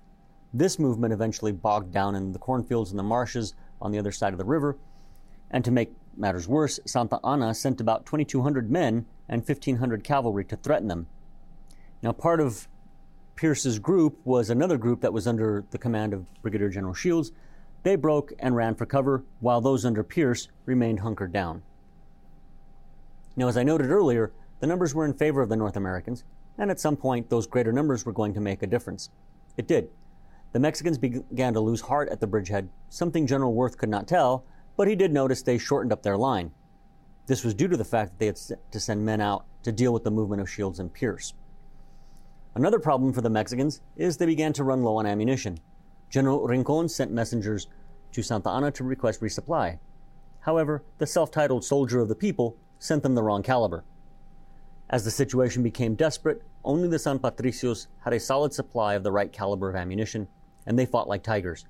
This 0.54 0.80
movement 0.80 1.14
eventually 1.14 1.52
bogged 1.52 1.92
down 1.92 2.16
in 2.16 2.32
the 2.32 2.40
cornfields 2.40 2.92
and 2.92 3.00
the 3.00 3.04
marshes 3.04 3.54
on 3.82 3.92
the 3.92 4.00
other 4.00 4.12
side 4.12 4.34
of 4.34 4.40
the 4.40 4.46
river. 4.46 4.78
And 5.52 5.64
to 5.66 5.72
make 5.72 5.94
matters 6.16 6.48
worse, 6.48 6.80
Santa 6.86 7.20
Anna 7.26 7.54
sent 7.54 7.80
about 7.80 8.06
2,200 8.06 8.72
men 8.72 9.06
and 9.30 9.42
1,500 9.42 10.04
cavalry 10.04 10.46
to 10.46 10.56
threaten 10.56 10.88
them. 10.88 11.08
Now, 12.02 12.12
part 12.12 12.40
of 12.40 12.68
Pierce's 13.38 13.78
group 13.78 14.18
was 14.26 14.50
another 14.50 14.78
group 14.78 15.00
that 15.02 15.14
was 15.14 15.28
under 15.28 15.64
the 15.70 15.78
command 15.78 16.12
of 16.12 16.26
Brigadier 16.42 16.70
General 16.70 16.96
Shields. 16.96 17.32
They 17.84 17.96
broke 17.96 18.34
and 18.40 18.56
ran 18.56 18.74
for 18.74 18.88
cover, 18.88 19.24
while 19.40 19.62
those 19.62 19.86
under 19.86 20.04
Pierce 20.04 20.48
remained 20.66 21.02
hunkered 21.02 21.32
down. 21.32 21.62
Now, 23.36 23.48
as 23.48 23.56
I 23.56 23.62
noted 23.62 23.92
earlier, 23.92 24.32
the 24.60 24.66
numbers 24.66 24.96
were 24.96 25.06
in 25.06 25.14
favor 25.14 25.44
of 25.44 25.50
the 25.50 25.56
North 25.56 25.78
Americans, 25.78 26.24
and 26.58 26.72
at 26.72 26.80
some 26.80 26.98
point 26.98 27.30
those 27.30 27.46
greater 27.46 27.72
numbers 27.72 28.08
were 28.08 28.12
going 28.12 28.34
to 28.34 28.42
make 28.42 28.64
a 28.64 28.68
difference. 28.68 29.12
It 29.56 29.68
did. 29.68 29.90
The 30.52 30.60
Mexicans 30.60 30.98
began 30.98 31.54
to 31.54 31.60
lose 31.60 31.82
heart 31.82 32.10
at 32.10 32.20
the 32.20 32.26
bridgehead, 32.26 32.70
something 32.90 33.28
General 33.28 33.54
Worth 33.54 33.78
could 33.78 33.90
not 33.90 34.08
tell, 34.08 34.46
but 34.76 34.88
he 34.88 34.96
did 34.96 35.14
notice 35.14 35.44
they 35.44 35.60
shortened 35.60 35.94
up 35.94 36.02
their 36.02 36.18
line. 36.18 36.52
This 37.28 37.44
was 37.44 37.54
due 37.54 37.68
to 37.68 37.78
the 37.78 37.86
fact 37.86 38.12
that 38.12 38.20
they 38.20 38.26
had 38.26 38.40
to 38.72 38.80
send 38.80 39.06
men 39.06 39.22
out 39.22 39.46
to 39.62 39.72
deal 39.72 39.94
with 39.94 40.04
the 40.04 40.10
movement 40.10 40.42
of 40.42 40.50
Shields 40.50 40.80
and 40.80 40.92
Pierce. 40.92 41.36
Another 42.58 42.80
problem 42.80 43.14
for 43.14 43.22
the 43.22 43.30
Mexicans 43.30 43.82
is 43.98 44.18
they 44.18 44.26
began 44.26 44.52
to 44.54 44.64
run 44.64 44.82
low 44.82 44.96
on 44.96 45.06
ammunition. 45.06 45.60
General 46.10 46.48
Rincon 46.48 46.90
sent 46.90 47.12
messengers 47.12 47.68
to 48.12 48.24
Santa 48.24 48.50
Anna 48.50 48.72
to 48.72 48.84
request 48.84 49.22
resupply. 49.22 49.78
However, 50.40 50.82
the 50.98 51.06
self 51.06 51.30
titled 51.30 51.64
soldier 51.64 52.00
of 52.00 52.08
the 52.08 52.16
people 52.16 52.58
sent 52.80 53.04
them 53.04 53.14
the 53.14 53.22
wrong 53.22 53.44
caliber. 53.44 53.84
As 54.90 55.06
the 55.06 55.12
situation 55.12 55.62
became 55.62 55.94
desperate, 55.94 56.42
only 56.64 56.88
the 56.88 56.98
San 56.98 57.20
Patricios 57.20 57.86
had 58.00 58.14
a 58.14 58.20
solid 58.20 58.56
supply 58.56 58.96
of 58.96 59.04
the 59.04 59.12
right 59.12 59.32
caliber 59.32 59.70
of 59.70 59.76
ammunition, 59.76 60.28
and 60.66 60.80
they 60.80 60.88
fought 60.88 61.08
like 61.08 61.22
tigers. 61.22 61.68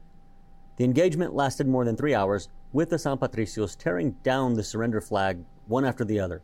The 0.77 0.85
engagement 0.85 1.35
lasted 1.35 1.67
more 1.67 1.83
than 1.83 1.97
three 1.97 2.15
hours, 2.15 2.47
with 2.71 2.91
the 2.91 2.99
San 2.99 3.17
Patricios 3.17 3.75
tearing 3.77 4.11
down 4.23 4.53
the 4.53 4.63
surrender 4.63 5.01
flag 5.01 5.43
one 5.67 5.83
after 5.83 6.05
the 6.05 6.21
other. 6.21 6.41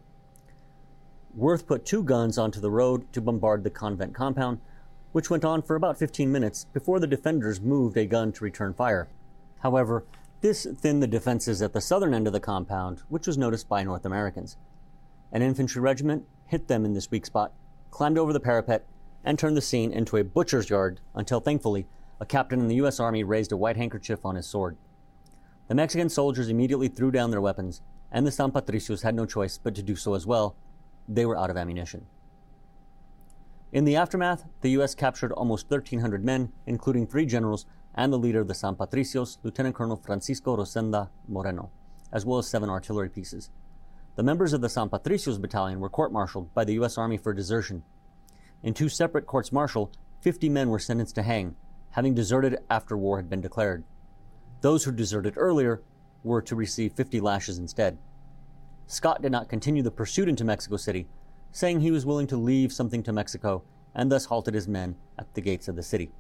Worth 1.35 1.65
put 1.65 1.83
two 1.83 2.03
guns 2.03 2.37
onto 2.37 2.59
the 2.59 2.69
road 2.69 3.11
to 3.13 3.21
bombard 3.21 3.63
the 3.63 3.71
convent 3.71 4.13
compound, 4.13 4.59
which 5.13 5.31
went 5.31 5.43
on 5.43 5.63
for 5.63 5.75
about 5.75 5.97
15 5.97 6.31
minutes 6.31 6.65
before 6.73 6.99
the 6.99 7.07
defenders 7.07 7.59
moved 7.59 7.97
a 7.97 8.05
gun 8.05 8.31
to 8.33 8.43
return 8.43 8.75
fire. 8.75 9.07
However, 9.61 10.05
this 10.41 10.67
thinned 10.77 11.01
the 11.01 11.07
defenses 11.07 11.61
at 11.63 11.73
the 11.73 11.81
southern 11.81 12.13
end 12.13 12.27
of 12.27 12.33
the 12.33 12.39
compound, 12.39 13.01
which 13.09 13.25
was 13.25 13.37
noticed 13.37 13.67
by 13.67 13.81
North 13.81 14.05
Americans. 14.05 14.57
An 15.31 15.41
infantry 15.41 15.81
regiment 15.81 16.25
hit 16.45 16.67
them 16.67 16.85
in 16.85 16.93
this 16.93 17.09
weak 17.09 17.25
spot, 17.25 17.51
climbed 17.89 18.19
over 18.19 18.31
the 18.31 18.39
parapet, 18.39 18.85
and 19.23 19.39
turned 19.39 19.57
the 19.57 19.61
scene 19.61 19.91
into 19.91 20.17
a 20.17 20.23
butcher's 20.23 20.69
yard 20.69 20.99
until, 21.15 21.39
thankfully, 21.39 21.87
a 22.19 22.27
captain 22.27 22.59
in 22.59 22.67
the 22.67 22.75
U.S. 22.75 22.99
Army 22.99 23.23
raised 23.23 23.51
a 23.51 23.57
white 23.57 23.77
handkerchief 23.77 24.23
on 24.23 24.35
his 24.35 24.45
sword. 24.45 24.77
The 25.67 25.75
Mexican 25.75 26.09
soldiers 26.09 26.49
immediately 26.49 26.89
threw 26.89 27.09
down 27.09 27.31
their 27.31 27.41
weapons, 27.41 27.81
and 28.11 28.27
the 28.27 28.31
San 28.31 28.51
Patricios 28.51 29.01
had 29.01 29.15
no 29.15 29.25
choice 29.25 29.57
but 29.57 29.73
to 29.75 29.81
do 29.81 29.95
so 29.95 30.13
as 30.13 30.27
well. 30.27 30.55
They 31.07 31.25
were 31.25 31.37
out 31.37 31.49
of 31.49 31.57
ammunition. 31.57 32.05
In 33.71 33.85
the 33.85 33.95
aftermath, 33.95 34.45
the 34.61 34.71
U.S. 34.71 34.93
captured 34.93 35.31
almost 35.31 35.69
1,300 35.69 36.23
men, 36.23 36.51
including 36.65 37.07
three 37.07 37.25
generals 37.25 37.65
and 37.95 38.13
the 38.13 38.19
leader 38.19 38.41
of 38.41 38.47
the 38.47 38.53
San 38.53 38.75
Patricios, 38.75 39.37
Lieutenant 39.43 39.75
Colonel 39.75 39.97
Francisco 39.97 40.55
Rosendo 40.55 41.09
Moreno, 41.27 41.71
as 42.11 42.25
well 42.25 42.37
as 42.37 42.47
seven 42.47 42.69
artillery 42.69 43.09
pieces. 43.09 43.49
The 44.15 44.23
members 44.23 44.53
of 44.53 44.61
the 44.61 44.69
San 44.69 44.89
Patricios 44.89 45.41
Battalion 45.41 45.79
were 45.79 45.89
court 45.89 46.11
martialed 46.11 46.53
by 46.53 46.65
the 46.65 46.73
U.S. 46.73 46.97
Army 46.97 47.17
for 47.17 47.33
desertion. 47.33 47.83
In 48.61 48.75
two 48.75 48.89
separate 48.89 49.25
courts 49.25 49.51
martial, 49.51 49.91
50 50.21 50.49
men 50.49 50.69
were 50.69 50.79
sentenced 50.79 51.15
to 51.15 51.23
hang, 51.23 51.55
having 51.91 52.13
deserted 52.13 52.59
after 52.69 52.95
war 52.95 53.17
had 53.17 53.29
been 53.29 53.41
declared. 53.41 53.83
Those 54.61 54.83
who 54.83 54.91
deserted 54.91 55.33
earlier 55.35 55.81
were 56.23 56.41
to 56.43 56.55
receive 56.55 56.93
50 56.93 57.19
lashes 57.19 57.57
instead. 57.57 57.97
Scott 58.87 59.21
did 59.21 59.31
not 59.31 59.49
continue 59.49 59.81
the 59.81 59.91
pursuit 59.91 60.29
into 60.29 60.43
Mexico 60.43 60.77
City, 60.77 61.07
saying 61.51 61.79
he 61.79 61.91
was 61.91 62.05
willing 62.05 62.27
to 62.27 62.37
leave 62.37 62.71
something 62.71 63.03
to 63.03 63.13
Mexico 63.13 63.63
and 63.95 64.11
thus 64.11 64.25
halted 64.25 64.53
his 64.53 64.67
men 64.67 64.95
at 65.17 65.33
the 65.33 65.41
gates 65.41 65.67
of 65.67 65.75
the 65.75 65.83
city. 65.83 66.11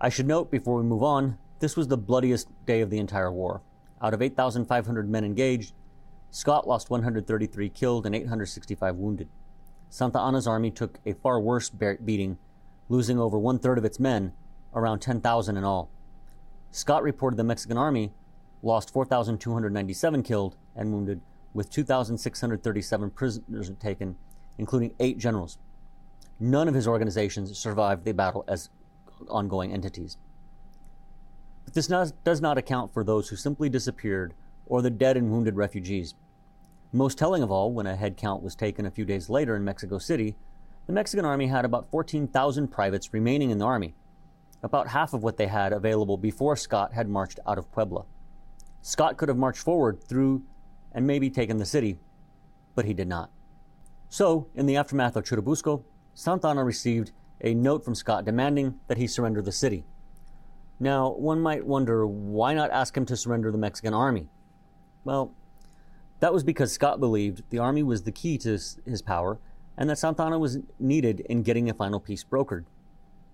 I 0.00 0.08
should 0.08 0.26
note 0.26 0.50
before 0.50 0.76
we 0.76 0.84
move 0.84 1.02
on, 1.02 1.38
this 1.60 1.76
was 1.76 1.88
the 1.88 1.98
bloodiest 1.98 2.48
day 2.66 2.80
of 2.80 2.90
the 2.90 2.98
entire 2.98 3.32
war. 3.32 3.62
Out 4.00 4.14
of 4.14 4.22
8,500 4.22 5.10
men 5.10 5.24
engaged, 5.24 5.74
Scott 6.30 6.68
lost 6.68 6.88
133 6.88 7.68
killed 7.70 8.06
and 8.06 8.14
865 8.14 8.96
wounded. 8.96 9.28
Santa 9.88 10.20
Anna's 10.20 10.46
army 10.46 10.70
took 10.70 10.98
a 11.04 11.14
far 11.14 11.40
worse 11.40 11.70
beating, 11.70 12.38
losing 12.88 13.18
over 13.18 13.38
one 13.38 13.58
third 13.58 13.78
of 13.78 13.84
its 13.84 13.98
men, 13.98 14.32
around 14.74 15.00
10,000 15.00 15.56
in 15.56 15.64
all. 15.64 15.90
Scott 16.70 17.02
reported 17.02 17.36
the 17.36 17.44
Mexican 17.44 17.78
army 17.78 18.12
lost 18.62 18.92
4,297 18.92 20.22
killed 20.22 20.56
and 20.74 20.92
wounded, 20.92 21.20
with 21.54 21.70
2,637 21.70 23.10
prisoners 23.10 23.70
taken, 23.80 24.16
including 24.58 24.94
eight 25.00 25.18
generals. 25.18 25.58
None 26.40 26.68
of 26.68 26.74
his 26.74 26.86
organizations 26.86 27.56
survived 27.58 28.04
the 28.04 28.12
battle 28.12 28.44
as 28.46 28.70
ongoing 29.28 29.72
entities. 29.72 30.16
But 31.64 31.74
this 31.74 31.88
not, 31.88 32.12
does 32.24 32.40
not 32.40 32.58
account 32.58 32.92
for 32.92 33.04
those 33.04 33.28
who 33.28 33.36
simply 33.36 33.68
disappeared 33.68 34.34
or 34.66 34.82
the 34.82 34.90
dead 34.90 35.16
and 35.16 35.30
wounded 35.30 35.56
refugees. 35.56 36.14
Most 36.92 37.18
telling 37.18 37.42
of 37.42 37.50
all, 37.50 37.72
when 37.72 37.86
a 37.86 37.96
head 37.96 38.16
count 38.16 38.42
was 38.42 38.54
taken 38.54 38.86
a 38.86 38.90
few 38.90 39.04
days 39.04 39.28
later 39.28 39.56
in 39.56 39.64
Mexico 39.64 39.98
City, 39.98 40.36
the 40.86 40.92
Mexican 40.92 41.26
army 41.26 41.48
had 41.48 41.64
about 41.64 41.90
14,000 41.90 42.68
privates 42.68 43.12
remaining 43.12 43.50
in 43.50 43.58
the 43.58 43.66
army, 43.66 43.94
about 44.62 44.88
half 44.88 45.12
of 45.12 45.22
what 45.22 45.36
they 45.36 45.46
had 45.46 45.72
available 45.72 46.16
before 46.16 46.56
Scott 46.56 46.94
had 46.94 47.08
marched 47.08 47.38
out 47.46 47.58
of 47.58 47.70
Puebla. 47.72 48.04
Scott 48.82 49.16
could 49.16 49.28
have 49.28 49.38
marched 49.38 49.62
forward 49.62 50.02
through 50.02 50.42
and 50.92 51.06
maybe 51.06 51.30
taken 51.30 51.58
the 51.58 51.66
city, 51.66 51.98
but 52.74 52.84
he 52.84 52.94
did 52.94 53.08
not. 53.08 53.30
So, 54.08 54.48
in 54.54 54.66
the 54.66 54.76
aftermath 54.76 55.16
of 55.16 55.24
Churubusco, 55.24 55.82
Santa 56.14 56.48
Anna 56.48 56.64
received 56.64 57.12
a 57.40 57.54
note 57.54 57.84
from 57.84 57.94
Scott 57.94 58.24
demanding 58.24 58.80
that 58.88 58.98
he 58.98 59.06
surrender 59.06 59.42
the 59.42 59.52
city. 59.52 59.84
Now, 60.80 61.10
one 61.10 61.40
might 61.40 61.66
wonder 61.66 62.06
why 62.06 62.54
not 62.54 62.70
ask 62.70 62.96
him 62.96 63.04
to 63.06 63.16
surrender 63.16 63.50
the 63.50 63.58
Mexican 63.58 63.92
army? 63.92 64.28
Well, 65.04 65.34
that 66.20 66.32
was 66.32 66.42
because 66.42 66.72
Scott 66.72 67.00
believed 67.00 67.42
the 67.50 67.58
army 67.58 67.82
was 67.82 68.02
the 68.02 68.12
key 68.12 68.38
to 68.38 68.50
his 68.50 69.02
power 69.04 69.38
and 69.76 69.88
that 69.88 69.98
Santa 69.98 70.24
Anna 70.24 70.38
was 70.38 70.58
needed 70.78 71.20
in 71.20 71.42
getting 71.42 71.70
a 71.70 71.74
final 71.74 72.00
peace 72.00 72.24
brokered. 72.24 72.64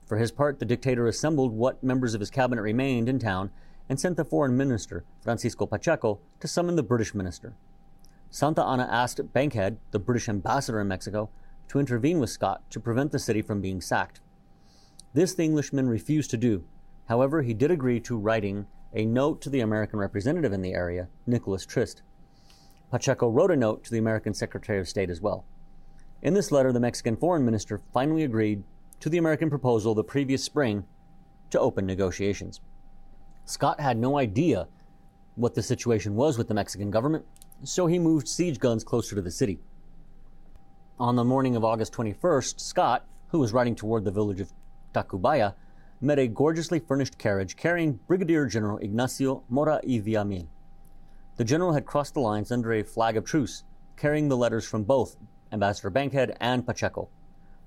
For 0.04 0.18
his 0.18 0.30
part, 0.30 0.58
the 0.58 0.66
dictator 0.66 1.06
assembled 1.06 1.52
what 1.52 1.82
members 1.82 2.12
of 2.12 2.20
his 2.20 2.30
cabinet 2.30 2.60
remained 2.60 3.08
in 3.08 3.18
town 3.18 3.50
and 3.88 4.00
sent 4.00 4.16
the 4.16 4.24
foreign 4.24 4.56
minister, 4.56 5.04
Francisco 5.20 5.66
Pacheco, 5.66 6.20
to 6.40 6.48
summon 6.48 6.76
the 6.76 6.82
British 6.82 7.14
minister. 7.14 7.54
Santa 8.30 8.64
Anna 8.64 8.88
asked 8.90 9.32
Bankhead, 9.32 9.78
the 9.90 9.98
British 9.98 10.28
ambassador 10.28 10.80
in 10.80 10.88
Mexico, 10.88 11.30
to 11.68 11.78
intervene 11.78 12.18
with 12.18 12.30
Scott 12.30 12.62
to 12.70 12.80
prevent 12.80 13.12
the 13.12 13.18
city 13.18 13.42
from 13.42 13.60
being 13.60 13.80
sacked. 13.80 14.20
This 15.12 15.34
the 15.34 15.44
Englishman 15.44 15.88
refused 15.88 16.30
to 16.30 16.36
do. 16.36 16.64
However, 17.06 17.42
he 17.42 17.54
did 17.54 17.70
agree 17.70 18.00
to 18.00 18.16
writing 18.16 18.66
a 18.92 19.04
note 19.04 19.40
to 19.42 19.50
the 19.50 19.60
American 19.60 19.98
representative 19.98 20.52
in 20.52 20.62
the 20.62 20.72
area, 20.72 21.08
Nicholas 21.26 21.66
Trist. 21.66 22.02
Pacheco 22.90 23.28
wrote 23.28 23.50
a 23.50 23.56
note 23.56 23.84
to 23.84 23.90
the 23.90 23.98
American 23.98 24.34
Secretary 24.34 24.78
of 24.78 24.88
State 24.88 25.10
as 25.10 25.20
well. 25.20 25.44
In 26.22 26.34
this 26.34 26.50
letter, 26.50 26.72
the 26.72 26.80
Mexican 26.80 27.16
foreign 27.16 27.44
minister 27.44 27.80
finally 27.92 28.24
agreed 28.24 28.62
to 29.00 29.08
the 29.08 29.18
American 29.18 29.50
proposal 29.50 29.94
the 29.94 30.04
previous 30.04 30.42
spring 30.42 30.84
to 31.50 31.60
open 31.60 31.86
negotiations. 31.86 32.60
Scott 33.46 33.78
had 33.78 33.98
no 33.98 34.18
idea 34.18 34.68
what 35.36 35.54
the 35.54 35.62
situation 35.62 36.14
was 36.14 36.38
with 36.38 36.48
the 36.48 36.54
Mexican 36.54 36.90
government, 36.90 37.26
so 37.62 37.86
he 37.86 37.98
moved 37.98 38.26
siege 38.26 38.58
guns 38.58 38.82
closer 38.82 39.14
to 39.14 39.22
the 39.22 39.30
city. 39.30 39.58
On 40.98 41.16
the 41.16 41.24
morning 41.24 41.54
of 41.54 41.64
August 41.64 41.92
21st, 41.92 42.58
Scott, 42.58 43.04
who 43.28 43.38
was 43.38 43.52
riding 43.52 43.74
toward 43.74 44.04
the 44.04 44.10
village 44.10 44.40
of 44.40 44.52
Tacubaya, 44.94 45.54
met 46.00 46.18
a 46.18 46.28
gorgeously 46.28 46.78
furnished 46.78 47.18
carriage 47.18 47.56
carrying 47.56 47.98
Brigadier 48.06 48.46
General 48.46 48.78
Ignacio 48.78 49.42
Mora 49.48 49.80
y 49.84 50.00
Villamil. 50.00 50.46
The 51.36 51.44
general 51.44 51.72
had 51.72 51.84
crossed 51.84 52.14
the 52.14 52.20
lines 52.20 52.50
under 52.50 52.72
a 52.72 52.82
flag 52.82 53.16
of 53.16 53.24
truce, 53.24 53.64
carrying 53.96 54.28
the 54.28 54.36
letters 54.36 54.64
from 54.64 54.84
both 54.84 55.16
Ambassador 55.52 55.90
Bankhead 55.90 56.36
and 56.40 56.64
Pacheco. 56.66 57.08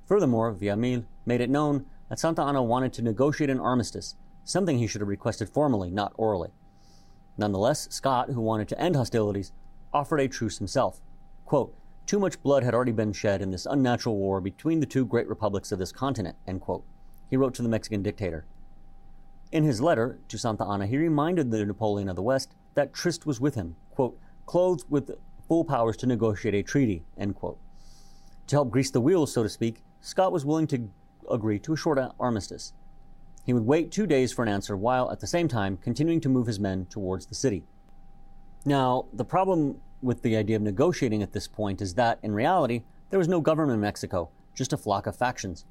Furthermore, 0.05 0.53
Villamil 0.53 1.05
made 1.25 1.41
it 1.41 1.49
known 1.49 1.85
that 2.09 2.19
Santa 2.19 2.41
Anna 2.41 2.63
wanted 2.63 2.93
to 2.93 3.01
negotiate 3.01 3.49
an 3.49 3.59
armistice, 3.59 4.15
something 4.47 4.77
he 4.77 4.87
should 4.87 5.01
have 5.01 5.09
requested 5.09 5.49
formally, 5.49 5.91
not 5.91 6.13
orally. 6.15 6.49
Nonetheless, 7.37 7.87
Scott, 7.91 8.29
who 8.29 8.41
wanted 8.41 8.67
to 8.69 8.79
end 8.79 8.95
hostilities, 8.95 9.51
offered 9.93 10.19
a 10.19 10.27
truce 10.27 10.57
himself. 10.57 11.01
Quote, 11.45 11.75
too 12.05 12.17
much 12.17 12.41
blood 12.41 12.63
had 12.63 12.73
already 12.73 12.93
been 12.93 13.11
shed 13.11 13.41
in 13.41 13.51
this 13.51 13.65
unnatural 13.65 14.15
war 14.15 14.39
between 14.39 14.79
the 14.79 14.85
two 14.85 15.05
great 15.05 15.27
republics 15.27 15.73
of 15.73 15.79
this 15.79 15.91
continent, 15.91 16.37
he 17.29 17.35
wrote 17.35 17.53
to 17.55 17.61
the 17.61 17.67
Mexican 17.67 18.01
dictator. 18.01 18.45
In 19.51 19.65
his 19.65 19.81
letter 19.81 20.19
to 20.29 20.37
Santa 20.37 20.65
Anna, 20.65 20.87
he 20.87 20.97
reminded 20.97 21.51
the 21.51 21.65
Napoleon 21.65 22.07
of 22.07 22.15
the 22.15 22.21
West 22.21 22.55
that 22.75 22.93
Trist 22.93 23.25
was 23.25 23.41
with 23.41 23.55
him, 23.55 23.75
quote, 23.91 24.17
clothed 24.45 24.85
with 24.89 25.11
full 25.47 25.65
powers 25.65 25.97
to 25.97 26.05
negotiate 26.05 26.55
a 26.55 26.63
treaty, 26.63 27.03
end 27.17 27.35
quote. 27.35 27.57
To 28.47 28.55
help 28.55 28.71
grease 28.71 28.91
the 28.91 29.01
wheels, 29.01 29.33
so 29.33 29.43
to 29.43 29.49
speak, 29.49 29.83
Scott 29.99 30.31
was 30.31 30.45
willing 30.45 30.67
to 30.67 30.89
agree 31.29 31.59
to 31.59 31.73
a 31.73 31.77
short 31.77 31.99
armistice. 32.17 32.71
He 33.47 33.53
would 33.53 33.65
wait 33.65 33.93
two 33.93 34.05
days 34.05 34.33
for 34.33 34.43
an 34.43 34.49
answer 34.49 34.75
while, 34.75 35.09
at 35.09 35.21
the 35.21 35.25
same 35.25 35.47
time, 35.47 35.77
continuing 35.77 36.19
to 36.19 36.27
move 36.27 36.47
his 36.47 36.59
men 36.59 36.85
towards 36.87 37.25
the 37.27 37.33
city. 37.33 37.63
Now, 38.65 39.05
the 39.13 39.23
problem 39.23 39.79
with 40.01 40.21
the 40.21 40.35
idea 40.35 40.57
of 40.57 40.61
negotiating 40.61 41.23
at 41.23 41.31
this 41.31 41.47
point 41.47 41.81
is 41.81 41.93
that, 41.93 42.19
in 42.21 42.33
reality, 42.33 42.83
there 43.09 43.17
was 43.17 43.29
no 43.29 43.39
government 43.39 43.75
in 43.75 43.79
Mexico, 43.79 44.29
just 44.53 44.73
a 44.73 44.77
flock 44.77 45.07
of 45.07 45.15
factions. 45.15 45.63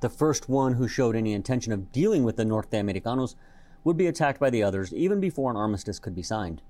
The 0.00 0.08
first 0.08 0.48
one 0.48 0.72
who 0.72 0.88
showed 0.88 1.14
any 1.14 1.34
intention 1.34 1.70
of 1.70 1.92
dealing 1.92 2.24
with 2.24 2.36
the 2.36 2.46
Norte 2.46 2.72
Americanos 2.72 3.36
would 3.84 3.98
be 3.98 4.06
attacked 4.06 4.40
by 4.40 4.48
the 4.48 4.62
others 4.62 4.94
even 4.94 5.20
before 5.20 5.50
an 5.50 5.56
armistice 5.58 5.98
could 5.98 6.14
be 6.14 6.22
signed. 6.22 6.62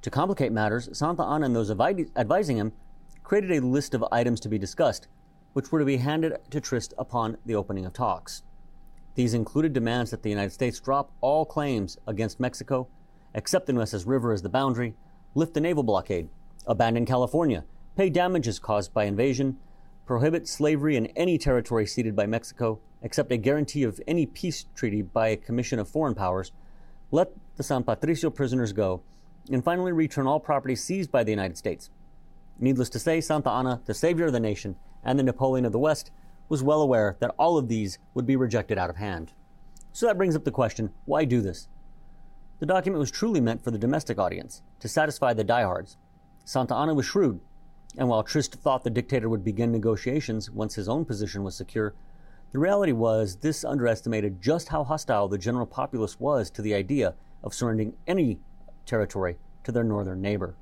To 0.00 0.08
complicate 0.10 0.50
matters, 0.50 0.88
Santa 0.96 1.24
Anna 1.24 1.44
and 1.44 1.54
those 1.54 1.70
advising 1.70 2.56
him 2.56 2.72
created 3.22 3.50
a 3.50 3.60
list 3.60 3.92
of 3.92 4.02
items 4.10 4.40
to 4.40 4.48
be 4.48 4.58
discussed, 4.58 5.08
which 5.52 5.70
were 5.70 5.80
to 5.80 5.84
be 5.84 5.98
handed 5.98 6.38
to 6.50 6.58
Trist 6.58 6.94
upon 6.96 7.36
the 7.44 7.54
opening 7.54 7.84
of 7.84 7.92
talks. 7.92 8.42
These 9.16 9.32
included 9.32 9.72
demands 9.72 10.10
that 10.10 10.22
the 10.22 10.30
United 10.30 10.52
States 10.52 10.78
drop 10.78 11.10
all 11.22 11.46
claims 11.46 11.96
against 12.06 12.38
Mexico, 12.38 12.86
accept 13.34 13.66
the 13.66 13.72
Nueces 13.72 14.04
River 14.04 14.30
as 14.30 14.42
the 14.42 14.50
boundary, 14.50 14.94
lift 15.34 15.54
the 15.54 15.60
naval 15.60 15.82
blockade, 15.82 16.28
abandon 16.66 17.06
California, 17.06 17.64
pay 17.96 18.10
damages 18.10 18.58
caused 18.58 18.92
by 18.92 19.04
invasion, 19.04 19.56
prohibit 20.04 20.46
slavery 20.46 20.96
in 20.96 21.06
any 21.16 21.38
territory 21.38 21.86
ceded 21.86 22.14
by 22.14 22.26
Mexico, 22.26 22.78
accept 23.02 23.32
a 23.32 23.38
guarantee 23.38 23.84
of 23.84 24.00
any 24.06 24.26
peace 24.26 24.66
treaty 24.74 25.00
by 25.00 25.28
a 25.28 25.36
commission 25.36 25.78
of 25.78 25.88
foreign 25.88 26.14
powers, 26.14 26.52
let 27.10 27.30
the 27.56 27.62
San 27.62 27.84
Patricio 27.84 28.28
prisoners 28.28 28.74
go, 28.74 29.02
and 29.50 29.64
finally 29.64 29.92
return 29.92 30.26
all 30.26 30.40
property 30.40 30.76
seized 30.76 31.10
by 31.10 31.24
the 31.24 31.30
United 31.30 31.56
States. 31.56 31.88
Needless 32.58 32.90
to 32.90 32.98
say, 32.98 33.22
Santa 33.22 33.50
Anna, 33.50 33.80
the 33.86 33.94
savior 33.94 34.26
of 34.26 34.32
the 34.32 34.40
nation 34.40 34.76
and 35.02 35.18
the 35.18 35.22
Napoleon 35.22 35.64
of 35.64 35.72
the 35.72 35.78
West, 35.78 36.10
was 36.48 36.62
well 36.62 36.80
aware 36.80 37.16
that 37.20 37.34
all 37.38 37.58
of 37.58 37.68
these 37.68 37.98
would 38.14 38.26
be 38.26 38.36
rejected 38.36 38.78
out 38.78 38.90
of 38.90 38.96
hand. 38.96 39.32
So 39.92 40.06
that 40.06 40.16
brings 40.16 40.36
up 40.36 40.44
the 40.44 40.50
question 40.50 40.90
why 41.04 41.24
do 41.24 41.40
this? 41.40 41.68
The 42.58 42.66
document 42.66 43.00
was 43.00 43.10
truly 43.10 43.40
meant 43.40 43.62
for 43.62 43.70
the 43.70 43.78
domestic 43.78 44.18
audience, 44.18 44.62
to 44.80 44.88
satisfy 44.88 45.34
the 45.34 45.44
diehards. 45.44 45.96
Santa 46.44 46.74
Anna 46.74 46.94
was 46.94 47.04
shrewd, 47.04 47.40
and 47.98 48.08
while 48.08 48.22
Trist 48.22 48.54
thought 48.54 48.84
the 48.84 48.90
dictator 48.90 49.28
would 49.28 49.44
begin 49.44 49.72
negotiations 49.72 50.50
once 50.50 50.74
his 50.74 50.88
own 50.88 51.04
position 51.04 51.42
was 51.42 51.54
secure, 51.54 51.94
the 52.52 52.58
reality 52.58 52.92
was 52.92 53.36
this 53.36 53.64
underestimated 53.64 54.40
just 54.40 54.68
how 54.68 54.84
hostile 54.84 55.28
the 55.28 55.38
general 55.38 55.66
populace 55.66 56.18
was 56.20 56.50
to 56.50 56.62
the 56.62 56.74
idea 56.74 57.14
of 57.42 57.52
surrendering 57.52 57.94
any 58.06 58.38
territory 58.86 59.36
to 59.64 59.72
their 59.72 59.84
northern 59.84 60.22
neighbor. 60.22 60.54